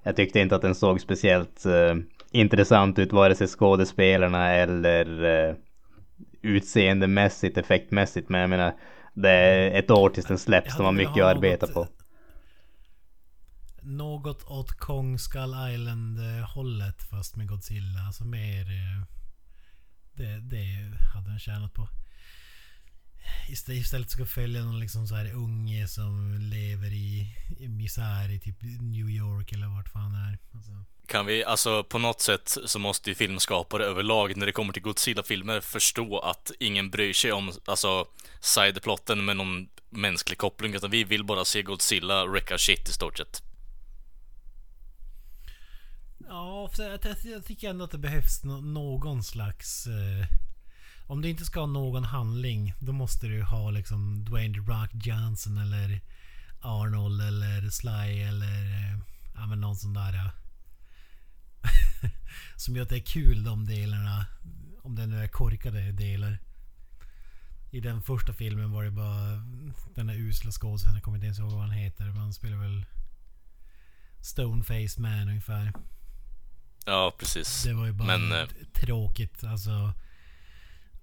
[0.02, 1.94] Jag tyckte inte att den såg speciellt eh,
[2.32, 5.54] intressant ut vare sig skådespelarna eller eh,
[6.46, 8.28] utseendemässigt, effektmässigt.
[8.28, 8.74] Men jag menar,
[9.14, 10.76] det är ett år tills den släpps.
[10.76, 11.88] De har mycket att arbeta något, på.
[13.82, 18.00] Något åt Kong Skull Island eh, hållet fast med Godzilla.
[18.06, 18.60] Alltså mer...
[18.60, 19.02] eh,
[20.16, 20.64] Det, det
[21.14, 21.88] hade den tjänat på.
[23.48, 28.40] Istället, istället ska följa någon liksom så här unge som lever i, i misär i
[28.40, 30.38] typ New York eller vart fan det är.
[30.54, 30.70] Alltså,
[31.06, 34.82] Kan vi, alltså på något sätt så måste ju filmskapare överlag när det kommer till
[34.82, 38.06] Godzilla-filmer förstå att ingen bryr sig om, alltså
[38.40, 43.18] sideplotten med någon mänsklig koppling utan vi vill bara se Godzilla wrecka shit i stort
[43.18, 43.42] sett.
[46.28, 49.86] Ja, för jag, jag, jag tycker ändå att det behövs nå- någon slags...
[49.86, 50.26] Eh,
[51.06, 55.58] om du inte ska ha någon handling, då måste du ha liksom Dwayne Rock Johnson
[55.58, 56.00] eller
[56.60, 58.98] Arnold eller Sly eller eh,
[59.34, 60.12] ja, men någon sån där...
[60.12, 60.30] Ja.
[62.56, 64.26] som gör att det är kul de delarna.
[64.82, 66.38] Om det nu är korkade delar.
[67.70, 69.42] I den första filmen var det bara
[69.94, 72.04] den där usla skådespelaren, jag kommer inte ens ihåg vad han heter.
[72.04, 72.84] Men han spelar väl
[74.20, 75.72] Stoneface Man ungefär.
[76.86, 77.62] Ja, precis.
[77.62, 79.92] Det var ju bara Men, eh, tråkigt alltså.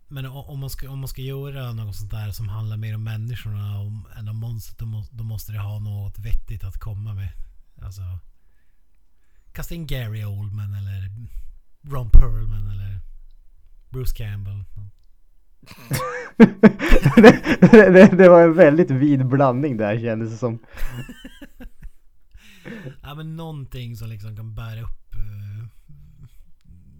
[0.07, 3.03] Men om man, ska, om man ska göra något sånt där som handlar mer om
[3.03, 7.13] människorna om, än om monstret då, må, då måste det ha något vettigt att komma
[7.13, 7.31] med.
[7.81, 8.01] Alltså.
[9.51, 11.11] Kasta in Gary Oldman eller
[11.81, 12.99] Ron Perlman eller
[13.89, 14.63] Bruce Campbell.
[17.15, 20.59] det, det, det var en väldigt vid blandning där kändes det som.
[23.01, 25.67] Ja men någonting som liksom kan bära upp eh,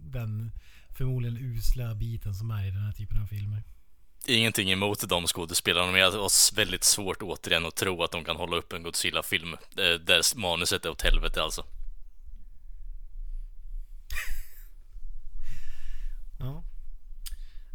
[0.03, 0.51] den
[0.93, 3.63] förmodligen usla biten som är i den här typen av filmer.
[4.25, 8.35] Ingenting emot de skådespelarna, men jag har väldigt svårt återigen att tro att de kan
[8.35, 11.61] hålla upp en Godzilla-film eh, där manuset är åt helvete alltså.
[16.39, 16.63] ja.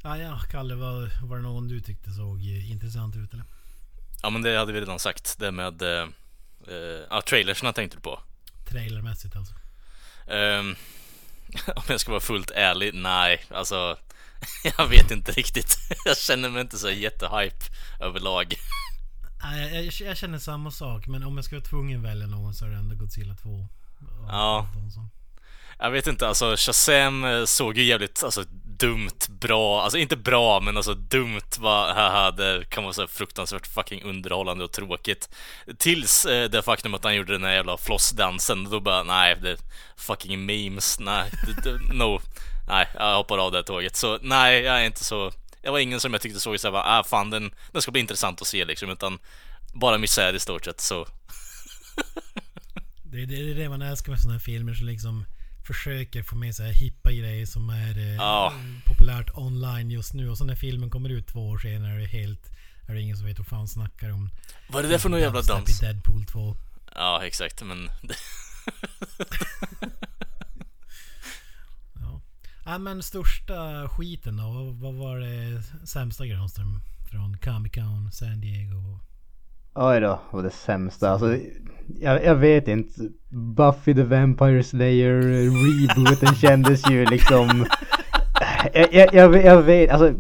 [0.03, 3.45] Ja, ja, Kalle, var, var det någon du tyckte såg eh, intressant ut eller?
[4.23, 5.39] Ja, men det hade vi redan sagt.
[5.39, 5.83] Det med...
[5.83, 6.09] Eh,
[6.69, 8.21] eh ja, trailersna tänkte du på.
[8.69, 9.55] Trailermässigt alltså.
[10.27, 10.77] Um,
[11.77, 13.45] om jag ska vara fullt ärlig, nej.
[13.51, 13.97] Alltså,
[14.79, 15.79] jag vet inte riktigt.
[16.05, 17.65] Jag känner mig inte så jättehype
[18.01, 18.55] överlag.
[19.43, 22.55] Nej, jag, jag, jag känner samma sak, men om jag ska vara tvungen välja någon
[22.55, 23.69] så är det ändå Godzilla 2.
[24.29, 24.69] Ja.
[25.79, 28.45] Jag vet inte, alltså Shazam eh, såg ju jävligt alltså,
[28.79, 33.67] dumt bra, alltså inte bra men alltså dumt var, haha, det kan vara så fruktansvärt
[33.67, 35.29] fucking underhållande och tråkigt.
[35.79, 39.51] Tills eh, det faktum att han gjorde den här jävla flossdansen, då bara nej, det
[39.51, 39.59] är
[39.97, 42.21] fucking memes, nej, det, det, no.
[42.69, 43.97] Nej, jag hoppar av det här tåget.
[43.97, 45.33] Så nej, jag är inte så...
[45.63, 48.01] Jag var ingen som jag tyckte såg såhär bara, ah fan den, den ska bli
[48.01, 49.19] intressant att se liksom, utan
[49.75, 51.07] bara misär i stort sett så.
[53.03, 55.25] Det, det, det är det man älskar med sådana här filmer så liksom
[55.75, 58.53] försöker få med sig hippa grejer som är eh, Ja.
[58.87, 60.31] populärt online just nu.
[60.31, 62.51] Och så när filmen kommer ut två år senare är det helt...
[62.89, 64.31] Är det ingen som vet vad fan snackar om.
[64.69, 65.83] Vad är det där för någon jävla dans?
[65.83, 66.57] i Deadpool 2.
[66.95, 67.89] Ja, exakt, men...
[72.01, 72.21] Ja.
[72.65, 74.43] ja men största skiten då?
[74.51, 76.81] Vad, vad var det sämsta Granström?
[77.11, 79.01] Från Comic Con, San Diego?
[79.81, 81.11] Oj då, vad det sämsta.
[81.11, 81.37] Alltså,
[82.01, 82.91] jag, jag vet inte.
[83.57, 87.67] Buffy the Vampire Slayer rebooten kändes ju liksom...
[88.73, 90.13] Jag, jag, jag, jag vet, alltså.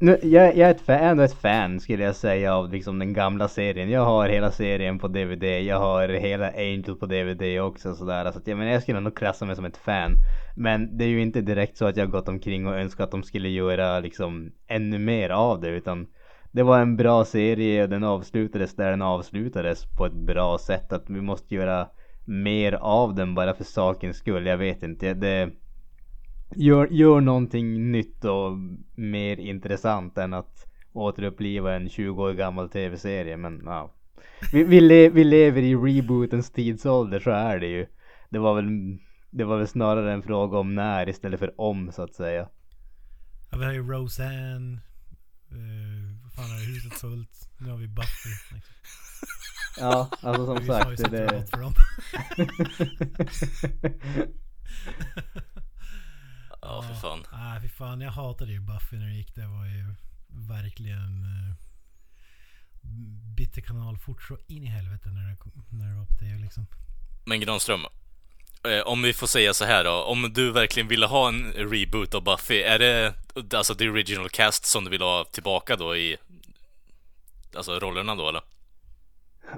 [0.00, 3.12] Nu, jag, jag är ett fan och ett fan skulle jag säga av liksom den
[3.12, 3.90] gamla serien.
[3.90, 5.44] Jag har hela serien på DVD.
[5.44, 8.32] Jag har hela Angel på DVD också sådär.
[8.32, 10.12] Så att jag menar jag skulle nog klassa mig som ett fan.
[10.56, 13.22] Men det är ju inte direkt så att jag gått omkring och önskat att de
[13.22, 16.06] skulle göra liksom ännu mer av det utan
[16.52, 20.92] det var en bra serie och den avslutades där den avslutades på ett bra sätt.
[20.92, 21.88] Att vi måste göra
[22.24, 24.46] mer av den bara för sakens skull.
[24.46, 25.14] Jag vet inte.
[25.14, 25.50] Det
[26.56, 28.52] gör, gör någonting nytt och
[28.94, 33.36] mer intressant än att återuppliva en 20 år gammal tv-serie.
[33.36, 33.94] Men ja.
[34.52, 37.86] Vi, vi, le, vi lever i rebootens tidsålder, så är det ju.
[38.30, 38.98] Det var väl,
[39.30, 42.48] det var väl snarare en fråga om när istället för om så att säga.
[43.50, 44.80] Ja, vi har ju Roseanne.
[45.52, 46.64] Uh, fan är det?
[46.64, 47.48] Huset fullt.
[47.58, 48.30] Nu har vi Buffy.
[48.30, 48.60] Liksom.
[49.78, 51.00] Ja, alltså som Vi har ju sagt.
[51.00, 51.46] sett Det, det...
[51.46, 51.74] för dem.
[56.62, 57.26] Ja, för fan.
[57.32, 58.00] Nej, fy fan.
[58.00, 59.34] Jag hatade ju Buffy när det gick.
[59.34, 59.94] Det var ju
[60.28, 61.54] verkligen uh,
[63.36, 65.36] bitter kanal fort så in i helvete när det,
[65.68, 66.66] när det var på tv liksom.
[67.24, 67.80] Men Granström,
[68.64, 69.92] eh, om vi får säga så här då.
[69.92, 73.14] Om du verkligen ville ha en reboot av Buffy, är det
[73.54, 76.16] alltså the original cast som du vill ha tillbaka då i
[77.56, 78.42] alltså rollerna då eller?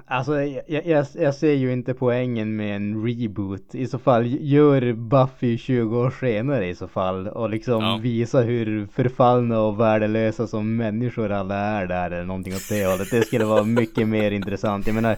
[0.07, 3.75] Alltså jag, jag, jag ser ju inte poängen med en reboot.
[3.75, 7.27] I så fall gör Buffy 20 år senare i så fall.
[7.27, 7.99] Och liksom Ja.
[8.01, 13.11] visa hur förfallna och värdelösa som människor alla är där eller någonting åt det hållet.
[13.11, 14.87] Det skulle vara mycket mer intressant.
[14.87, 15.17] Jag menar,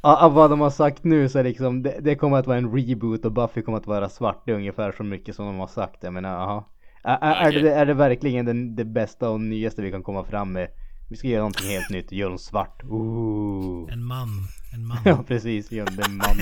[0.00, 3.24] av vad de har sagt nu så liksom det, det kommer att vara en reboot
[3.24, 4.48] och Buffy kommer att vara svart.
[4.48, 6.02] Ungefär så mycket som de har sagt.
[6.02, 6.64] Jag menar, jaha.
[7.02, 7.62] Är, Okej.
[7.62, 10.68] det, är det verkligen den, det bästa och nyaste vi kan komma fram med?
[11.10, 12.82] Vi ska göra någonting helt nytt, gör dem svart.
[12.84, 13.92] Ooh.
[13.92, 14.28] En man.
[14.74, 14.98] En man.
[15.04, 16.36] Ja precis, är en man.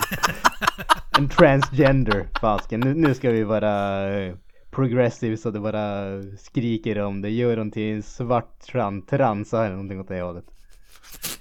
[1.18, 2.80] En transgender, fasken.
[2.80, 4.34] Nu, nu ska vi vara eh,
[4.70, 6.06] progressive så det bara
[6.38, 7.30] skriker om det.
[7.30, 10.44] Gör dem till en svart tran, transa eller någonting åt det hållet.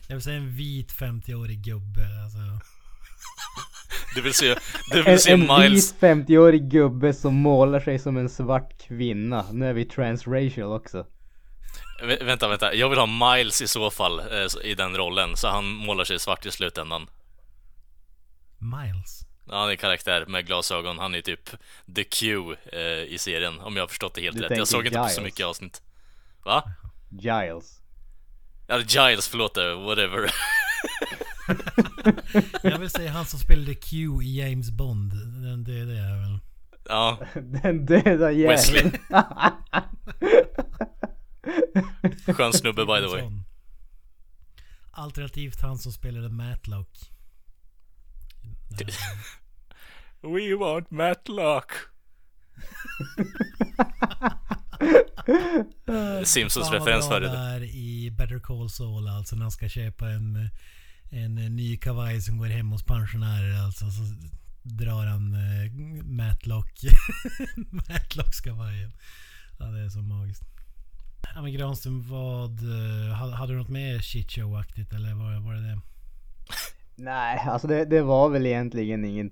[0.08, 2.01] Jag vill säga en vit 50-årig gubbe.
[2.23, 2.39] Alltså.
[4.15, 4.55] Du vill se,
[4.91, 5.93] du En, vill se en Miles...
[5.93, 9.45] vit 50-årig gubbe som målar sig som en svart kvinna.
[9.51, 11.05] Nu är vi transracial också.
[12.03, 12.73] Vä- Vänta, vänta.
[12.73, 16.19] Jag vill ha Miles i så fall eh, i den rollen, så han målar sig
[16.19, 17.08] svart i slutändan.
[18.60, 19.21] Miles.
[19.47, 20.99] Ja, han är en karaktär med glasögon.
[20.99, 21.49] Han är typ
[21.95, 22.38] The Q
[22.73, 24.58] eh, i serien, om jag har förstått det helt Du rätt.
[24.58, 25.23] Jag såg inte på så Giles.
[25.23, 25.81] mycket avsnitt.
[26.45, 26.63] Va?
[27.10, 27.81] Giles.
[28.67, 30.29] Ja, Giles, förlåt, eh, whatever.
[32.63, 35.13] Jag vill säga han som spelade Q i James Bond.
[35.43, 36.39] Den döde jäveln.
[36.89, 37.19] ja,
[37.63, 38.81] Den döda Wesley.
[38.84, 38.99] jäveln.
[42.36, 43.31] skön snubbe by the way.
[44.91, 46.89] Alternativt han som spelade Matlock.
[50.21, 51.71] We want Matlock.
[56.24, 57.38] Simpsons referens för det det.
[57.38, 60.49] är i Better Call Saul alltså när han ska köpa en,
[61.10, 63.86] en eh, ny kavaj som går hem hos pensionärer alltså.
[63.86, 64.03] Så
[64.64, 65.72] drar han eh,
[66.03, 66.72] Matlock.
[67.72, 68.91] Matlocks kavajen.
[69.60, 70.43] Ja det är så magiskt.
[71.36, 72.51] Ja men Granström vad...
[72.51, 75.82] Eh, hade, du något mer shitshow-aktigt eller var, var det det?
[76.95, 79.32] Nej, alltså det, det var väl egentligen ingen...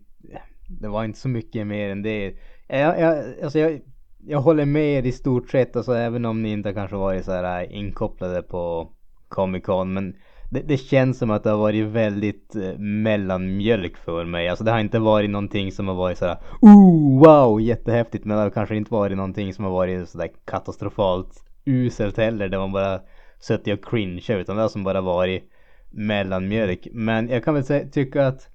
[0.67, 2.35] Det var inte så mycket mer än det.
[2.67, 3.81] Jag, jag, alltså jag,
[4.25, 7.31] jag håller med er i stort sett, alltså även om ni inte kanske varit så
[7.31, 8.91] här eh, inkopplade på
[9.27, 9.93] Comic Con.
[9.93, 10.15] Men
[10.53, 14.47] det, det känns som att det har varit väldigt eh, mellanmjölk för mig.
[14.49, 18.25] Alltså det har inte varit någonting som har varit sådär oh wow jättehäftigt.
[18.25, 22.49] Men det har kanske inte varit någonting som har varit sådär katastrofalt uselt heller.
[22.49, 22.99] Där man bara
[23.39, 25.43] suttit och cringe utan det har som bara varit
[25.91, 26.87] mellanmjölk.
[26.91, 28.49] Men jag kan väl säga, tycka att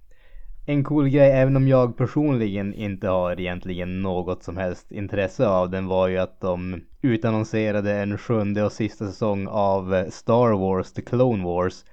[0.70, 5.70] en cool grej, även om jag personligen inte har egentligen något som helst intresse av
[5.70, 10.92] den var ju att de utannonserade en sjunde och sista säsong av eh, Star Wars
[10.92, 11.84] The Clone Wars.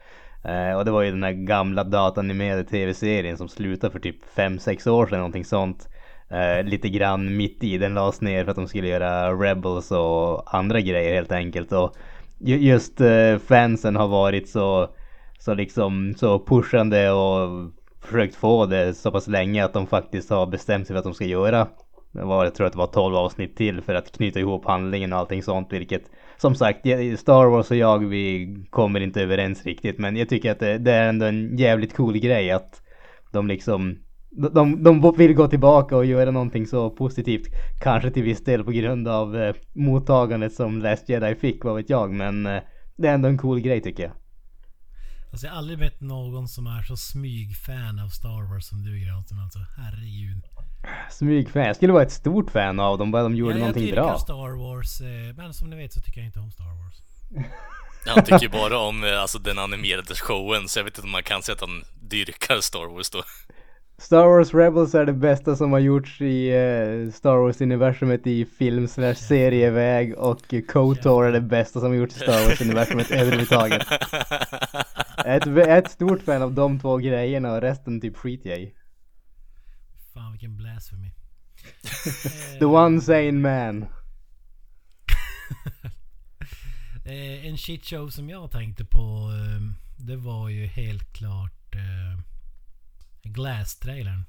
[0.44, 4.90] Eh, och det var ju den här gamla datanimerade tv-serien som slutade för typ 5-6
[4.90, 5.90] år sedan, någonting sånt.
[6.30, 10.56] Eh, lite grann mitt i, den lades ner för att de skulle göra Rebels och
[10.56, 11.72] andra grejer helt enkelt.
[11.72, 11.96] Och
[12.40, 14.90] just eh, fansen har varit så,
[15.40, 17.72] så liksom så pushande och
[18.06, 21.14] försökt få det så pass länge att de faktiskt har bestämt sig för att de
[21.14, 21.68] ska göra
[22.12, 25.20] var, jag tror att det var 12 avsnitt till för att knyta ihop handlingen och
[25.20, 26.04] allting sånt vilket
[26.38, 26.80] som sagt
[27.18, 30.92] Star Wars och jag vi kommer inte överens riktigt men jag tycker att det, det
[30.92, 32.82] är ändå en jävligt cool grej att
[33.32, 33.98] de liksom
[34.38, 37.48] de, de vill gå tillbaka och göra någonting så positivt.
[37.82, 41.90] Kanske till viss del på grund av eh, mottagandet som Last Jedi fick, vad vet
[41.90, 42.12] jag.
[42.12, 42.62] Men eh,
[42.98, 44.12] det är ändå en cool grej tycker jag.
[45.36, 49.00] Alltså jag har aldrig mött någon som är så smygfan av Star Wars som du
[49.00, 49.60] Granström alltså.
[49.78, 50.44] Herregud.
[51.12, 51.62] Smygfan.
[51.62, 54.18] Jag skulle vara ett stort fan av dem bara de gjorde jag, jag någonting bra.
[54.18, 56.96] Star Wars, eh, men som ni vet så tycker jag inte om Star Wars.
[58.16, 61.24] Han tycker bara om eh, alltså, den animerade showen, så jag vet inte om man
[61.24, 63.24] kan säga att han dyrkar Star Wars då.
[63.98, 68.88] Star Wars Rebels är det bästa som har gjorts i eh, Star Wars-universumet i film
[68.88, 73.88] serieväg och KOTOR är det bästa som har gjorts i Star Wars-universumet överhuvudtaget.
[75.26, 78.60] Jag är ett, ett stort fan av de två grejerna och resten typ skiter jag
[78.60, 78.74] i.
[80.14, 81.12] Fan vilken blasphemy.
[82.60, 83.86] The one sane man.
[87.08, 89.62] Eh, en shitshow som jag tänkte på eh,
[90.06, 92.20] det var ju helt klart eh,
[93.24, 94.26] Glass-trailern.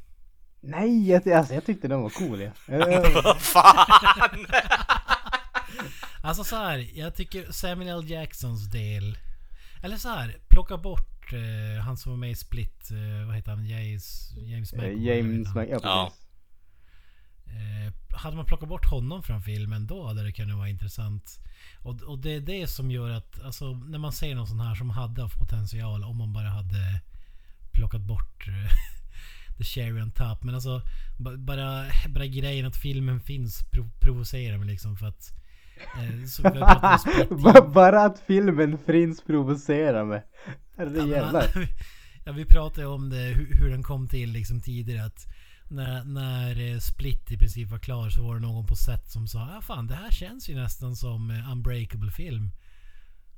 [0.61, 2.53] Nej, jag, alltså, jag tyckte den var cool ja.
[3.38, 4.47] Fan!
[6.22, 8.11] Alltså så här, jag tycker Samuel L.
[8.11, 9.18] Jacksons del...
[9.82, 13.50] Eller så här, plocka bort eh, han som var med i Split, eh, vad heter
[13.50, 13.66] han?
[13.66, 15.54] James, James eh, McAvoy, James.
[15.54, 15.64] Mac...
[15.82, 16.12] Ja.
[17.46, 21.38] Eh, hade man plockat bort honom från filmen då hade det kunnat vara intressant.
[21.82, 24.74] Och, och det är det som gör att, alltså när man ser någon sån här
[24.74, 27.00] som hade haft potential om man bara hade
[27.72, 28.70] plockat bort eh,
[29.58, 30.42] the cherry on top.
[30.44, 30.82] Men alltså
[31.18, 35.32] ba- bara, bara grejen att filmen finns prov- provocerar mig liksom för att
[35.76, 40.22] eh, Bara att filmen finns provocerar mig.
[40.46, 41.50] Ja, Herre men jävlar.
[41.54, 41.66] han-
[42.24, 45.04] ja, vi pratade om det, hur, hur den kom till liksom tidigare.
[45.04, 45.26] Att
[45.68, 49.26] när, när eh, Split i princip var klar så var det någon på set som
[49.26, 52.50] sa ja fan det här känns ju nästan som eh, Unbreakable film.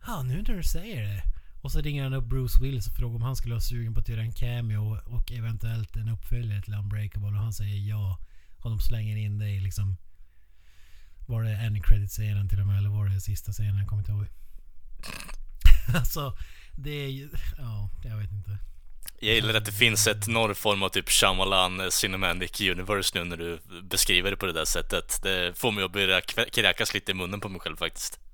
[0.06, 1.22] Ja nu när du säger det.
[1.62, 4.00] Och så ringer han upp Bruce Willis och frågar om han skulle vara sugen på
[4.00, 8.18] att göra en cameo och eventuellt en uppföljare till Unbreakable och han säger ja.
[8.58, 9.96] Och de slänger in det i liksom
[11.28, 13.78] var det end credit scenen till och med eller var det sista scenen?
[13.78, 14.26] Jag kommer inte ihåg.
[15.94, 16.36] alltså
[16.76, 17.28] det är ju...
[17.58, 18.58] Ja, jag vet inte.
[19.20, 23.36] Jag gillar att det finns ett någon form av typ Shyamalan Cinematic Universe nu när
[23.36, 25.22] du beskriver det på det där sättet.
[25.22, 26.20] Det får mig att börja
[26.52, 28.20] kräkas lite i munnen på mig själv faktiskt.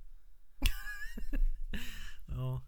[2.26, 2.62] Ja.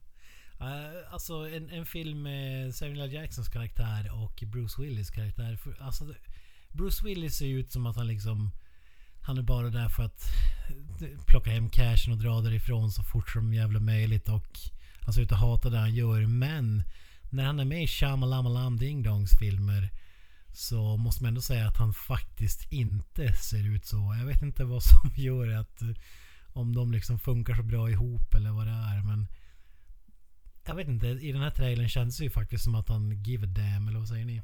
[0.61, 3.13] Eh, alltså en, en film med Samuel L.
[3.13, 5.57] Jacksons karaktär och Bruce Willis karaktär.
[5.57, 6.15] För, alltså,
[6.73, 8.53] Bruce Willis ser ju ut som att han liksom...
[9.27, 10.23] Han är bara där för att
[11.03, 14.29] eh, plocka hem cashen och dra därifrån så fort som jävla möjligt.
[14.29, 14.59] Och
[15.01, 16.27] han ser ut att hata det han gör.
[16.27, 16.83] Men
[17.31, 19.91] när han är med i Shamalamalam Ding Dongs filmer
[20.53, 24.17] så måste man ändå säga att han faktiskt inte ser ut så.
[24.19, 25.89] Jag vet inte vad som gör att eh,
[26.53, 29.03] om de liksom funkar så bra ihop eller vad det är.
[29.07, 29.27] Men
[30.67, 33.47] jag vet inte, i den här trailern känns det ju faktiskt som att han give
[33.47, 34.43] a damn, eller vad säger ni?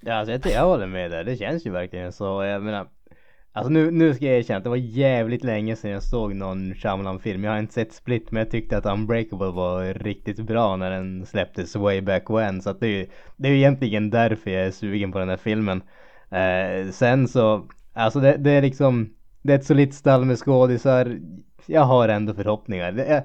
[0.00, 1.24] Ja, alltså jag, jag håller med där.
[1.24, 2.44] Det känns ju verkligen så.
[2.44, 2.88] Jag menar,
[3.58, 6.74] alltså nu, nu ska jag erkänna att det var jävligt länge sedan jag såg någon
[6.74, 7.44] Shyamalan-film.
[7.44, 11.26] Jag har inte sett Split, men jag tyckte att Unbreakable var riktigt bra när den
[11.26, 12.62] släpptes way back when.
[12.62, 13.06] Så att det är ju,
[13.36, 15.82] det är ju egentligen därför jag är sugen på den här filmen.
[16.30, 19.10] Eh, sen så, alltså det, det är liksom,
[19.42, 21.18] det är ett solitt stall med skådisar.
[21.66, 22.92] Jag har ändå förhoppningar.
[22.92, 23.24] Det är,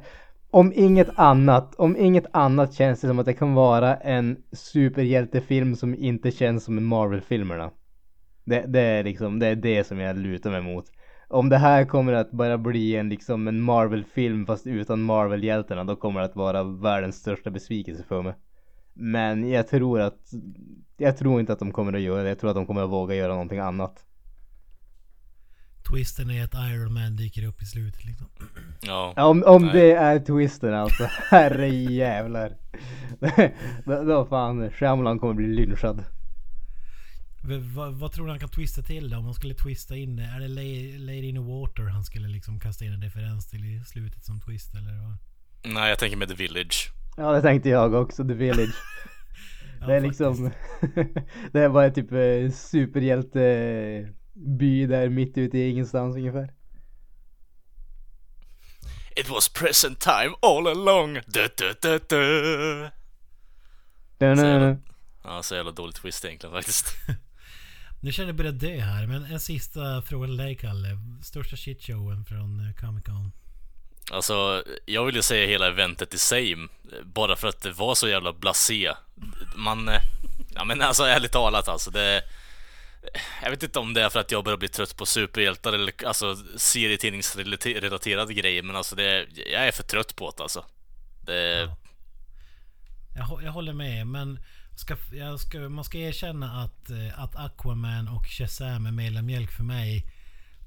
[0.52, 5.76] om inget annat, om inget annat känns det som att det kan vara en superhjältefilm
[5.76, 7.72] som inte känns som Marvel-filmerna.
[8.46, 10.86] Det, det är liksom, det är det som jag lutar mig mot.
[11.28, 15.96] Om det här kommer att bara bli en liksom en Marvel-film fast utan Marvel-hjältarna då
[15.96, 18.34] kommer det att vara världens största besvikelse för mig.
[18.94, 20.34] Men jag tror att,
[20.98, 22.30] jag tror inte att de kommer att göra det.
[22.30, 24.06] Jag tror att de kommer att våga göra någonting annat.
[25.92, 28.28] Twisten är att Iron Man dyker upp i slutet liksom.
[28.82, 29.14] Ja.
[29.18, 29.74] Om, om Nej.
[29.74, 32.54] det är twisten alltså, herre jävlar.
[33.86, 36.04] då, då fan, Shyamalan kommer bli lynchad.
[37.46, 39.18] Vad, vad tror du han kan twista till då?
[39.18, 40.24] Om han skulle twista in det?
[40.24, 40.48] Är det
[40.98, 44.42] Lady in the Water han skulle liksom kasta in en referens till i slutet som
[44.42, 45.18] twist eller vad?
[45.74, 46.92] Nej, jag tänker med The Village.
[47.18, 48.76] Ja det tänkte jag också, The Village.
[49.80, 50.20] Ja, det är faktiskt.
[50.20, 50.52] liksom,
[51.52, 56.54] det är bara typ eh, superhjälteby där mitt ute i ingenstans ungefär.
[59.16, 61.14] It was present time all along.
[61.14, 62.90] Du, du, du, du.
[64.18, 64.78] Da-na-na.
[65.24, 66.86] Ja, så jävla dålig twist egentligen faktiskt.
[68.04, 70.98] Nu känner jag börja dö här, men en sista fråga till dig Kalle.
[71.22, 73.32] Största shitshowen från eh, Comic Con?
[74.12, 76.56] Alltså, jag vill ju säga hela eventet i sig,
[77.04, 78.94] bara för att det var så jävla blasé.
[79.56, 80.02] Man, eh,
[80.56, 82.24] ja men alltså ärligt talat alltså, det...
[83.44, 86.06] Jag vet inte om det är för att jag börjar bli trött på superhjältar eller
[86.06, 89.28] alltså serietidningsrelaterade grejer, men alltså det...
[89.52, 90.66] Jag är för trött på det alltså.
[91.26, 91.60] Det...
[91.60, 91.78] Ja.
[93.16, 94.40] Jag, jag håller med, men
[94.76, 99.64] ska, jag ska, man ska erkänna att, eh, att Aquaman och Shazam är mellanmjölk för
[99.64, 100.06] mig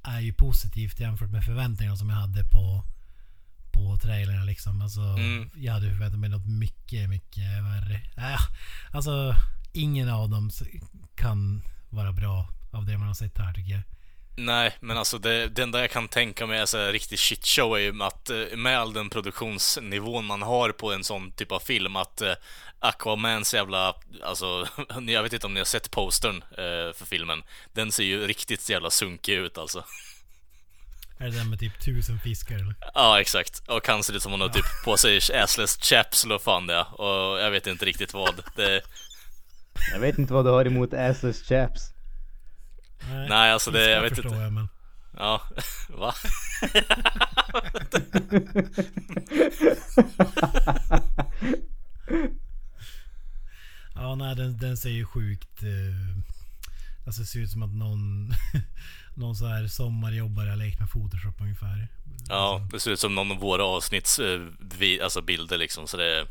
[0.02, 2.82] är ju positivt jämfört med förväntningarna som jag hade på,
[3.72, 4.82] på trailern liksom.
[4.82, 5.50] Alltså, Mm.
[5.56, 8.00] Jag hade förväntat mig något mycket, mycket värre.
[8.16, 8.40] Äh,
[8.92, 9.34] alltså,
[9.72, 10.50] ingen av dem
[11.14, 13.82] kan vara bra av det man har sett här tycker jag.
[14.36, 17.76] Nej, men alltså det, det enda jag kan tänka mig är så här riktig shitshow
[17.76, 21.60] är ju att eh, med all den produktionsnivån man har på en sån typ av
[21.60, 22.32] film att eh,
[22.80, 24.66] Aquamans jävla, alltså
[25.06, 27.42] jag vet inte om ni har sett postern eh, för filmen.
[27.72, 29.84] Den ser ju riktigt jävla sunkig ut alltså.
[31.18, 32.74] Är det den med typ tusen fiskar eller?
[32.94, 33.62] Ja, exakt.
[33.68, 36.74] Och han ser ut som hon har typ på sig assless chaps eller fan det
[36.74, 37.00] är.
[37.00, 38.42] Och jag vet inte riktigt vad.
[38.56, 38.82] Det,
[39.92, 41.95] Jag vet inte vad du har emot assless chaps.
[43.28, 44.34] Nej, alltså det- jag vet inte.
[44.34, 44.68] Jag, men.
[45.16, 45.42] ja,
[45.88, 46.14] va?
[53.94, 55.62] Ja, nej den, den ser ju sjukt...
[55.62, 56.18] Eh,
[57.06, 58.32] alltså det ser ut som att någon...
[59.14, 61.88] någon så här sommarjobbare har lekt med Photoshop ungefär.
[62.28, 64.40] Ja, det ser ut som någon av våra avsnitts eh,
[64.78, 65.86] vi, alltså bilder liksom.
[65.86, 66.26] Så det,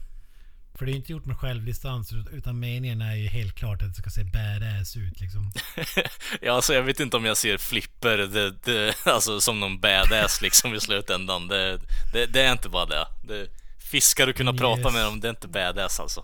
[0.78, 3.88] För det är inte gjort med självdistans ut- utan meningen är ju helt klart att
[3.90, 5.52] det ska se badass ut liksom.
[6.42, 10.42] Ja, alltså jag vet inte om jag ser Flipper det, det, alltså, som någon badass
[10.42, 11.48] liksom i slutändan.
[11.48, 11.80] Det,
[12.14, 13.08] det, det är inte bara det.
[13.28, 13.48] det
[13.92, 14.60] fiskar och kunna Yes.
[14.62, 16.24] prata med dem, det är inte badass alltså.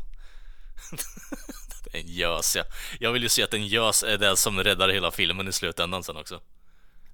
[1.83, 2.63] det är en gös ja.
[2.99, 6.03] Jag vill ju se att en gös är det som räddar hela filmen i slutändan
[6.03, 6.41] sen också.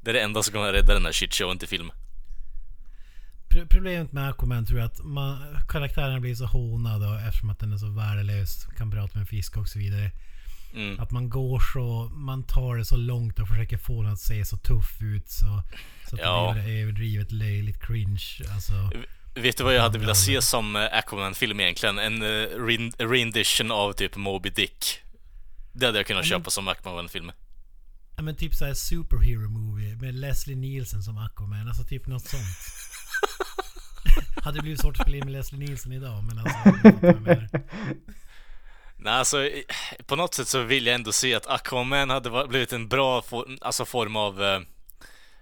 [0.02, 1.92] Det är det enda som kommer rädda den här shitshowen till film.
[3.50, 5.40] Pro- Problemet med Aquaman tror jag att man,
[5.70, 9.26] karaktären blir så hånad och eftersom att den är så värdelös, kan prata med en
[9.26, 10.12] fisk och så vidare.
[10.74, 11.00] Mm.
[11.00, 14.46] Att man går så, man tar det så långt och försöker få den att se
[14.46, 15.64] så tuff ut så,
[16.10, 16.54] så att Ja.
[16.56, 18.22] det blir överdrivet löjligt cringe.
[18.54, 18.92] Alltså,
[19.36, 22.00] Vet du vad jag hade velat se som eh, Aquaman-film egentligen?
[22.00, 22.68] En uh,
[22.98, 24.86] rendition av typ Moby Dick.
[25.74, 27.32] Det hade jag kunnat men- köpa som Aquaman-film.
[28.16, 31.68] ja, men typ såhär superhero movie med Leslie Nielsen som Aquaman.
[31.68, 32.44] Alltså typ något sånt.
[34.44, 36.58] hade blivit svårt att spela in med Leslie Nielsen idag men alltså.
[39.00, 39.50] Nej, alltså
[40.06, 43.48] på något sätt så vill jag ändå se att Aquaman hade blivit en bra for,
[43.62, 44.60] alltså form av eh,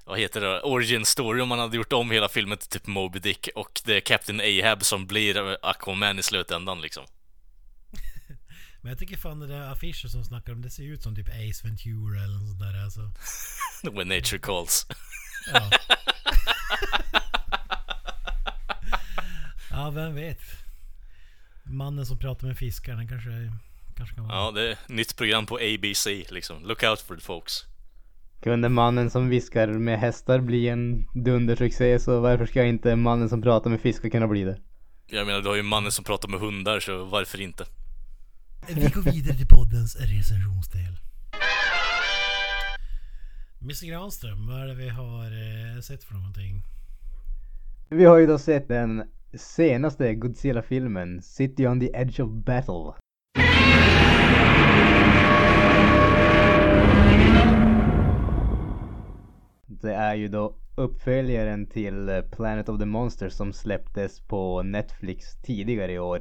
[0.05, 0.61] vad heter det?
[0.61, 3.97] Origin story om man hade gjort om hela filmen till typ Moby Dick och det
[3.97, 7.05] är Captain Ahab som blir eh, Aquaman i slutändan liksom.
[8.81, 11.29] Men jag tycker fan det där affischen som snackar om det ser ut som typ
[11.29, 13.11] Ace Ventura eller något sånt där alltså.
[13.91, 14.87] When nature calls.
[15.53, 15.69] Ja.
[19.71, 20.41] Ja, vem vet.
[21.63, 23.51] Mannen som pratar med fiskar, den kanske,
[23.97, 24.37] kanske kan vara...
[24.37, 26.65] Ja, det är nytt program på ABC liksom.
[26.65, 27.65] Look out for it folks.
[28.43, 33.41] Kunde mannen som viskar med hästar bli en dundersuccé så varför ska inte mannen som
[33.41, 34.59] pratar med fiskar kunna bli det?
[35.07, 37.65] Jag menar, du har ju mannen som pratar med hundar så varför inte?
[38.67, 40.99] Vi går vidare till poddens recensionsdel.
[43.65, 46.63] Mr Granström, vad är det vi har eh, sett för någonting?
[47.89, 49.03] Vi har ju då sett den
[49.33, 52.93] senaste Godzilla-filmen, City on the Edge of Battle.
[59.67, 65.41] Det är ju då uppföljaren till eh, Planet of the Monsters som släpptes på Netflix
[65.41, 66.17] tidigare i år.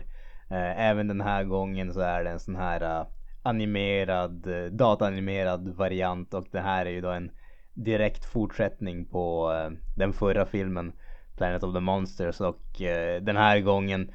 [0.50, 3.06] Eh, även den här gången så är det en sån här
[3.44, 7.30] animerad, eh, dataanimerad variant och det här är ju då en
[7.74, 10.92] direkt fortsättning på eh, den förra filmen
[11.36, 14.10] Planet of the Monsters och eh, den här gången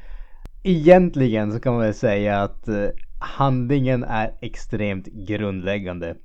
[0.64, 2.70] Egentligen så kan man väl säga att
[3.20, 6.16] handlingen är extremt grundläggande.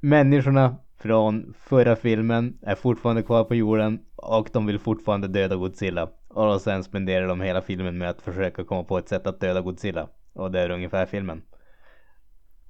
[0.00, 6.08] Människorna från förra filmen är fortfarande kvar på jorden och de vill fortfarande döda Godzilla.
[6.28, 9.60] Och sen spenderar de hela filmen med att försöka komma på ett sätt att döda
[9.60, 10.08] Godzilla.
[10.32, 11.42] Och det är ungefär filmen.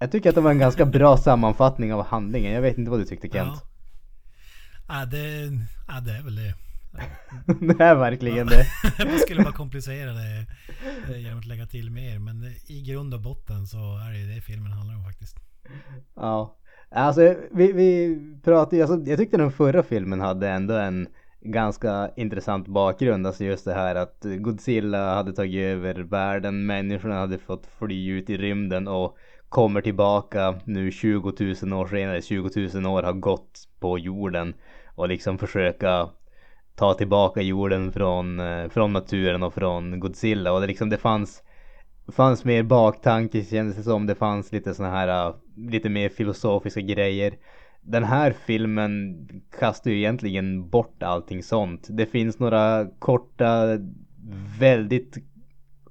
[0.03, 2.53] Jag tycker att det var en ganska bra sammanfattning av handlingen.
[2.53, 3.65] Jag vet inte vad du tyckte Kent.
[4.89, 5.51] Ja, ja, det,
[5.89, 6.55] ja det är väl det.
[7.77, 8.67] det är verkligen det.
[9.05, 10.47] Man skulle bara komplicera det
[11.09, 12.19] eh, genom att lägga till mer.
[12.19, 15.37] Men i grund och botten så är det ju det filmen handlar om faktiskt.
[16.17, 16.57] Ja.
[16.91, 21.09] Alltså vi, vi pratade alltså, jag tyckte den förra filmen hade ändå en
[21.41, 23.27] ganska intressant bakgrund.
[23.27, 28.31] Alltså just det här att Godzilla hade tagit över världen, människorna hade fått fly ut
[28.31, 29.17] i rymden och
[29.51, 31.33] kommer tillbaka nu 20
[31.63, 34.55] 000 år senare, 20 000 år har gått på jorden
[34.95, 36.09] och liksom försöka
[36.75, 41.43] ta tillbaka jorden från, eh, från naturen och från Godzilla och det liksom det fanns
[42.09, 44.07] fanns mer baktanke kändes det som.
[44.07, 47.35] Det fanns lite såna här eh, lite mer filosofiska grejer.
[47.83, 49.17] Den här filmen
[49.59, 51.87] kastar ju egentligen bort allting sånt.
[51.91, 53.79] Det finns några korta,
[54.59, 55.17] väldigt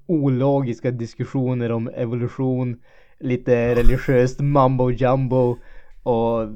[0.06, 2.82] ologiska diskussioner om evolution.
[3.20, 5.58] Lite religiöst mambo jumbo
[6.04, 6.48] och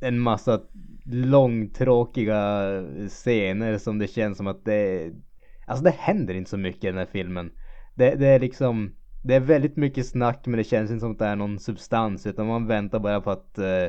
[0.00, 0.60] en massa
[1.04, 2.70] långtråkiga
[3.08, 5.12] scener som det känns som att det
[5.66, 7.52] Alltså det händer inte så mycket i den här filmen.
[7.94, 11.18] Det, det är liksom Det är väldigt mycket snack men det känns inte som att
[11.18, 13.86] det är någon substans utan man väntar bara på att eh,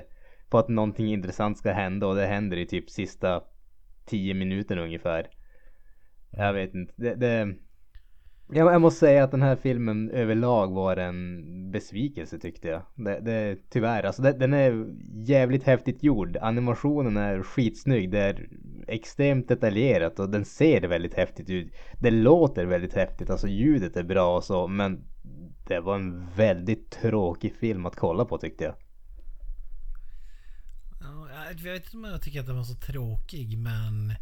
[0.49, 3.41] På att någonting intressant ska hända och det händer i typ sista
[4.05, 5.27] 10 minuterna ungefär.
[6.31, 6.93] Jag vet inte.
[6.95, 7.55] Det, det,
[8.51, 12.81] jag, jag måste säga att den här filmen överlag var en besvikelse tyckte jag.
[12.95, 16.37] Det, det, tyvärr, alltså det, den är jävligt häftigt gjord.
[16.41, 18.11] Animationen är skitsnygg.
[18.11, 18.47] Det är
[18.87, 21.73] extremt detaljerat och den ser väldigt häftigt ut.
[21.99, 25.03] Det låter väldigt häftigt, alltså ljudet är bra och så men
[25.67, 28.75] det var en väldigt tråkig film att kolla på tyckte jag.
[31.49, 34.15] Jag vet inte om jag tycker att den var så tråkig men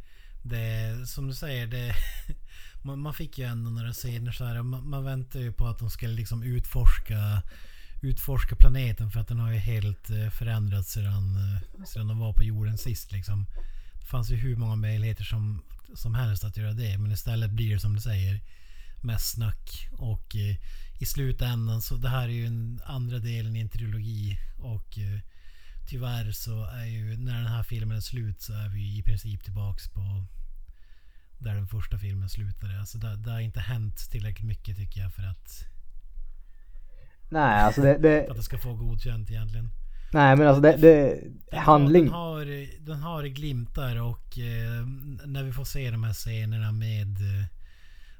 [0.44, 1.94] det som du säger det
[2.88, 4.62] man, man fick ju ändå några scener så här.
[4.62, 7.42] Man, man väntar ju på att de skulle liksom utforska
[8.02, 12.34] utforska planeten för att den har ju helt eh, förändrats sedan, eh, sedan de var
[12.34, 13.46] på jorden sist liksom.
[14.02, 15.62] Det fanns ju hur många möjligheter som,
[15.94, 18.42] som helst att göra det men istället blir det som du säger
[19.02, 20.56] mest snack och eh,
[21.00, 25.20] i slutändan så det här är ju en andra delen i en trilogi och eh,
[25.90, 29.44] tyvärr så är ju när den här filmen är slut så är vi i princip
[29.44, 30.26] tillbaks på
[31.38, 32.80] där den första filmen slutade.
[32.80, 35.66] Alltså det, det har inte hänt tillräckligt mycket tycker jag för att
[37.30, 38.28] Nej alltså det, det...
[38.30, 39.70] att det ska få godkänt egentligen.
[40.14, 41.22] Nej men alltså det, det
[41.52, 42.10] Den handling.
[42.10, 44.86] Har, den, har, den har glimtar och eh,
[45.26, 47.46] när vi får se de här scenerna med eh,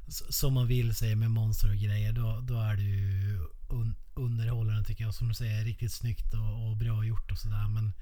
[0.08, 3.40] som man vill se med monster och grejer då, då är det ju
[3.70, 5.14] un, underhållande tycker jag.
[5.14, 7.68] Som du säger, riktigt snyggt och, och bra gjort och sådär.
[7.70, 7.94] Men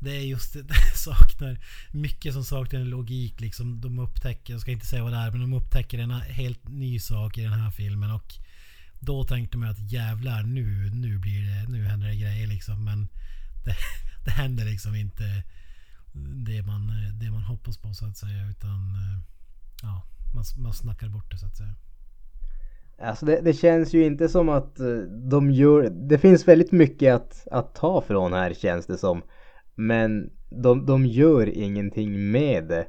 [0.00, 1.58] det är just det, det saknar
[1.92, 3.80] mycket som saknar logik liksom.
[3.80, 6.98] De upptäcker, jag ska inte säga vad det är, men de upptäcker en helt ny
[6.98, 8.34] sak i den här filmen och
[9.00, 12.84] då tänkte man att jävlar nu, nu blir det, nu händer det grejer liksom.
[12.84, 13.08] Men
[13.64, 13.74] det,
[14.24, 15.42] det händer liksom inte
[16.46, 18.48] det man, det man hoppas på så att säga.
[18.50, 19.20] Utan eh,
[19.82, 20.02] ja,
[20.34, 21.74] man, man snackar bort det så att säga.
[23.02, 24.96] Alltså det, det känns ju inte som att eh,
[25.30, 29.22] de gör, det finns väldigt mycket att, att ta från här känns det som.
[29.78, 32.86] Men de, de gör ingenting med det.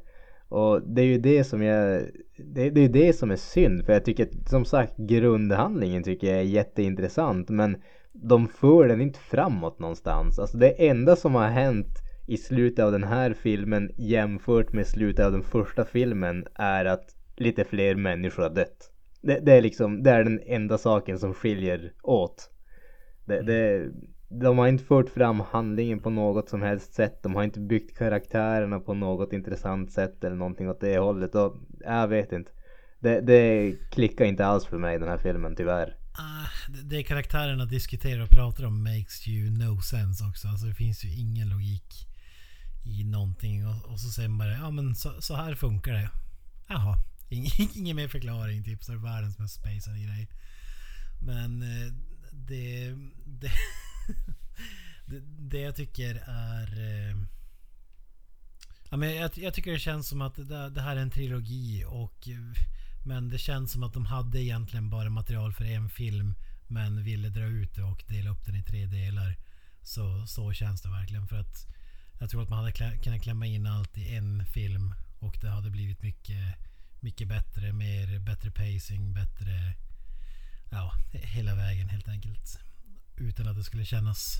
[0.50, 2.04] Och det är ju det som jag,
[2.38, 3.86] det, det är ju det som är synd.
[3.86, 7.50] För jag tycker som sagt grundhandlingen tycker jag är jätteintressant.
[7.50, 7.78] Men
[8.12, 10.40] de för den inte framåt någonstans.
[10.40, 15.26] Alltså det enda som har hänt i slutet av den här filmen jämfört med slutet
[15.26, 18.92] av den första filmen är att lite fler människor har dött.
[19.22, 22.50] Det, det är liksom, det är den enda saken som skiljer åt.
[23.26, 23.94] Det, det, mm
[24.30, 27.24] de har inte fört fram handlingen på något som helst sätt.
[27.24, 31.36] De har inte byggt karaktärerna på något intressant sätt eller någonting åt det hållet.
[31.36, 32.52] Och jag vet inte.
[33.00, 35.88] Det, det klickar inte alls för mig den här filmen tyvärr.
[35.88, 40.48] Uh, det- karaktärerna diskuterar och pratar om makes you no sense också.
[40.48, 42.08] Alltså det finns ju ingen logik
[42.86, 43.68] i någonting.
[43.68, 46.10] Och, och så säger man bara ja men så, så här funkar det.
[46.68, 46.96] Jaha.
[47.30, 48.84] Ingen, ingen mer förklaring typ.
[48.84, 50.30] Så är det världens mest spacade grej.
[51.22, 51.94] Men eh,
[52.32, 53.52] det, det,
[55.06, 56.80] det, det jag tycker är...
[57.10, 57.16] eh,
[58.92, 61.86] Ja, men jag, jag tycker det känns som att det, det här är en trilogi
[61.88, 62.64] och eh,
[63.06, 66.36] men det känns som att de hade egentligen bara material för en film
[66.68, 69.36] men ville dra ut det och dela upp den i tre delar.
[69.82, 71.68] Så, så känns det verkligen för att
[72.20, 75.50] jag tror att man hade klä, kunnat klämma in allt i en film och det
[75.50, 76.56] hade blivit mycket,
[77.00, 79.74] mycket bättre, mer, bättre pacing, bättre
[80.72, 82.60] ja, hela vägen helt enkelt.
[83.20, 84.36] Utan att det skulle kännas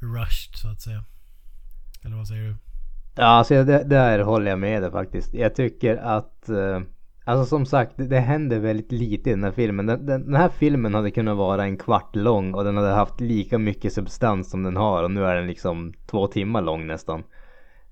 [0.00, 1.04] rushed så att säga.
[2.04, 2.56] Eller vad säger du?
[3.14, 5.34] Ja, alltså det, där håller jag med dig faktiskt.
[5.34, 6.80] Jag tycker att eh,
[7.28, 9.86] Alltså som sagt, det, det händer väldigt lite i den här filmen.
[9.86, 13.20] Den, den, den, här filmen hade kunnat vara en kvart lång och den hade haft
[13.20, 17.22] lika mycket substans som den har och nu är den liksom två timmar lång nästan.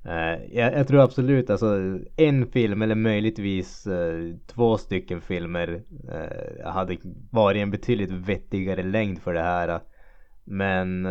[0.06, 5.82] Uh, jag, jag, tror absolut alltså en film eller möjligtvis uh, två stycken filmer
[6.12, 6.96] uh, hade
[7.30, 9.80] varit en betydligt vettigare längd för det här.
[10.46, 11.06] Men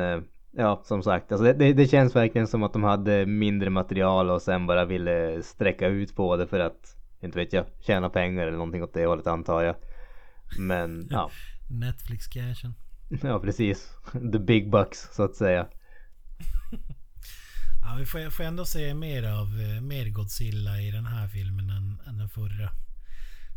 [0.51, 4.41] ja, som sagt, alltså det, det, känns verkligen som att de hade mindre material och
[4.41, 8.57] sen bara ville sträcka ut på det för att inte vet jag, tjäna pengar eller
[8.57, 9.75] någonting åt det hållet antar jag.
[10.59, 11.31] Men ja.
[11.69, 12.73] Netflix-cashen.
[13.23, 13.89] Ja precis.
[14.31, 15.67] The big bucks så att säga.
[17.81, 21.69] ja, vi får, får ändå se mer av eh, mer Godzilla i den här filmen
[21.69, 22.69] än, än den förra.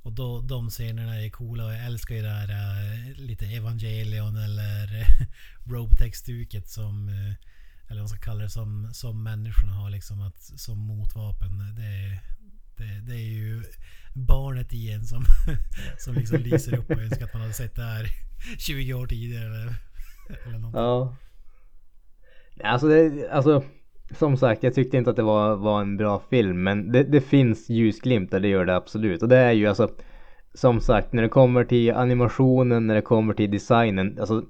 [0.03, 4.37] Och då, de scenerna är coola och jag älskar ju det här äh, lite Evangelion
[4.37, 5.27] eller uh,
[5.73, 7.35] Robotech-stuket som eh,
[7.91, 11.59] eller vad man ska kalla det som, som människorna har liksom att, som motvapen.
[11.77, 12.21] Det,
[12.77, 13.63] det, det, är ju
[14.15, 15.25] barnet i en som,
[15.99, 18.07] som liksom lyser upp och önskar att man hade sett det här
[18.59, 19.45] 20 år tidigare.
[19.45, 19.75] Eller,
[20.47, 20.83] eller någonting.
[20.83, 21.17] Ja.
[22.65, 23.65] Alltså, det, alltså
[24.11, 26.63] som sagt, jag tyckte inte att det var, var en bra film.
[26.63, 29.23] Men det, det finns ljusglimtar, det gör det absolut.
[29.23, 29.89] Och det är ju alltså
[30.55, 34.17] som sagt, när det kommer till animationen, när det kommer till designen.
[34.21, 34.45] Alltså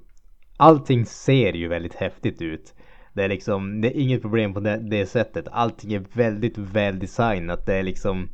[0.57, 2.73] allting ser ju väldigt häftigt ut.
[3.13, 5.47] Det är liksom, det är inget problem på det, det sättet.
[5.51, 7.65] Allting är väldigt väl designat.
[7.65, 8.29] Det är liksom,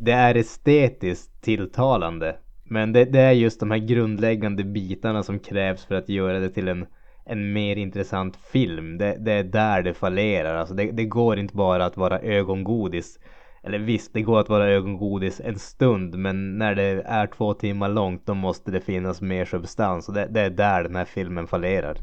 [0.00, 2.36] det är estetiskt tilltalande.
[2.64, 6.48] Men det, det, är just de här grundläggande bitarna som krävs för att göra det
[6.48, 6.86] till en,
[7.24, 8.98] en mer intressant film.
[8.98, 10.54] Det, det är där det fallerar.
[10.54, 13.18] Alltså det, det, går inte bara att vara ögongodis.
[13.62, 16.18] Eller visst, det går att vara ögongodis en stund.
[16.18, 20.08] Men när det är två timmar långt då måste det finnas mer substans.
[20.08, 21.96] Och det, det är där den här filmen fallerar.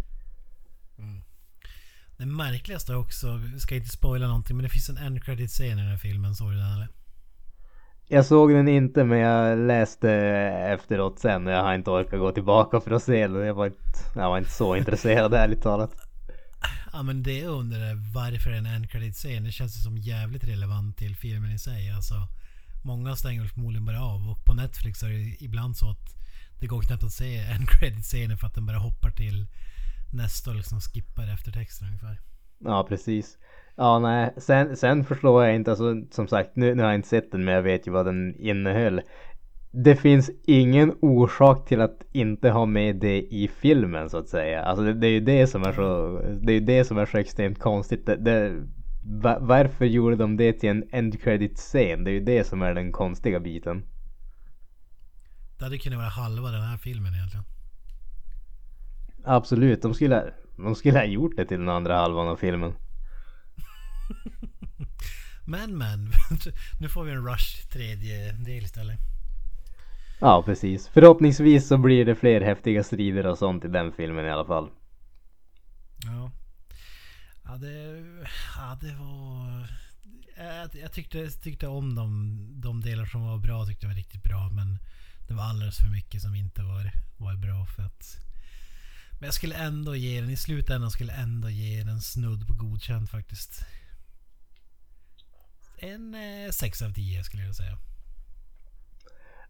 [0.98, 1.22] Mm.
[2.18, 5.80] Det märkligaste också, vi ska inte spoila någonting, men det finns en end credit scen
[5.80, 6.36] i den här filmen.
[6.36, 6.99] Såg du den eller?
[8.12, 10.12] Jag såg den inte men jag läste
[10.74, 13.46] efteråt sen och jag har inte orkat gå tillbaka för att se den.
[13.46, 15.92] Jag var inte, jag var inte så intresserad ärligt talat.
[16.94, 19.44] Ja men det undrar varför en end credit scen.
[19.44, 21.92] Det känns som jävligt relevant till filmen i sig.
[21.92, 22.16] Alltså,
[22.84, 26.16] många stänger förmodligen bara av och på Netflix är det ibland så att
[26.60, 29.48] det går knappt att se en credit scenen för att den bara hoppar till
[30.14, 32.20] nästa och liksom skippar eftertexten ungefär.
[32.60, 33.38] Ja, precis.
[33.80, 34.34] Ja, nej.
[34.38, 37.46] Sen, sen förstår jag inte, alltså som sagt, nu, nu har jag inte sett den
[37.46, 39.02] men jag vet ju vad den innehöll.
[39.72, 44.64] Det finns ingen orsak till att inte ha med det i filmen så att säga.
[44.64, 47.06] Alltså det, det är ju det som är så, det är ju det som är
[47.06, 48.06] så extremt konstigt.
[48.06, 48.66] Det, det,
[49.40, 52.04] varför gjorde de det till en end credit scen?
[52.04, 53.84] Det är ju det som är den konstiga biten.
[55.58, 57.46] Det hade kunnat vara halva den här filmen egentligen.
[59.24, 62.74] Absolut, de skulle, de skulle ha gjort det till den andra halvan av filmen.
[65.50, 66.12] Men men,
[66.80, 69.00] nu får vi en Rush tredje del istället.
[70.22, 70.88] Ja precis.
[70.88, 74.70] Förhoppningsvis så blir det fler häftiga strider och sånt i den filmen i alla fall.
[76.06, 76.32] Ja.
[77.44, 78.06] Ja det,
[78.56, 79.68] ja, det var...
[80.38, 84.50] Jag, jag tyckte, tyckte om de, de delar som var bra, tyckte var riktigt bra.
[84.50, 84.78] Men
[85.28, 88.30] det var alldeles för mycket som inte var, var bra för att
[89.20, 92.54] men jag skulle ändå ge den, i slutändan skulle jag ändå ge den snudd på
[92.54, 93.66] godkänt faktiskt.
[95.82, 97.78] En eh, 6 av 10 skulle jag säga.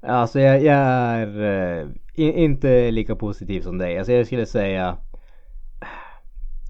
[0.02, 3.98] Alltså jag, jag är eh, inte lika positiv som dig.
[3.98, 4.98] Alltså jag skulle säga
[5.82, 5.88] eh,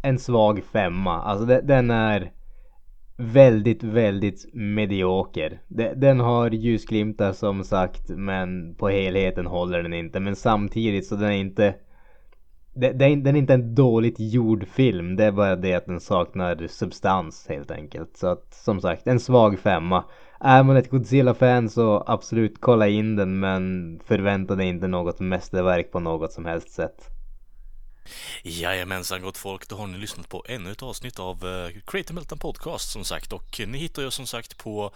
[0.03, 1.21] en svag femma.
[1.21, 2.31] Alltså den är
[3.17, 5.61] väldigt, väldigt medioker.
[5.67, 10.19] De, den har ljusglimtar som sagt men på helheten håller den inte.
[10.19, 11.75] Men samtidigt så den är inte
[12.79, 15.15] det, det den är inte en dåligt gjord film.
[15.15, 18.17] Det är bara det att den saknar substans helt enkelt.
[18.17, 20.03] Så att som sagt, en svag femma.
[20.39, 25.91] Är man ett Godzilla-fan så absolut kolla in den men förvänta dig inte något mästerverk
[25.91, 27.09] på något som helst sätt.
[28.43, 32.39] Jajamensan gott folk, då har ni lyssnat på ännu ett avsnitt av uh, Creative Meltdown
[32.39, 34.93] Podcast som sagt och ni hittar ju som sagt på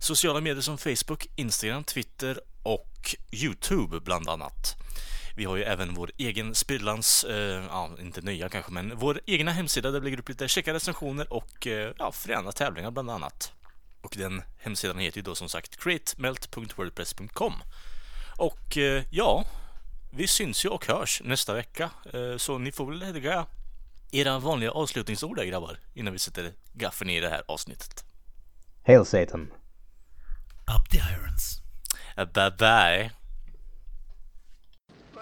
[0.00, 4.81] sociala medier som Facebook, Instagram, Twitter och Youtube bland annat.
[5.36, 9.52] Vi har ju även vår egen sprillans, eh, ja, inte nya kanske, men vår egna
[9.52, 13.52] hemsida där vi lägger upp lite checka recensioner och eh, ja, fräna tävlingar bland annat.
[14.00, 17.52] Och den hemsidan heter ju då som sagt createmelt.wordpress.com.
[18.38, 19.44] Och eh, ja,
[20.10, 23.46] vi syns ju och hörs nästa vecka, eh, så ni får väl lägga
[24.10, 28.04] era vanliga avslutningsord där grabbar, innan vi sätter gaffeln i det här avsnittet.
[28.86, 29.52] Hail Satan!
[30.76, 31.62] Up the irons!
[32.18, 33.21] Uh, bye bye!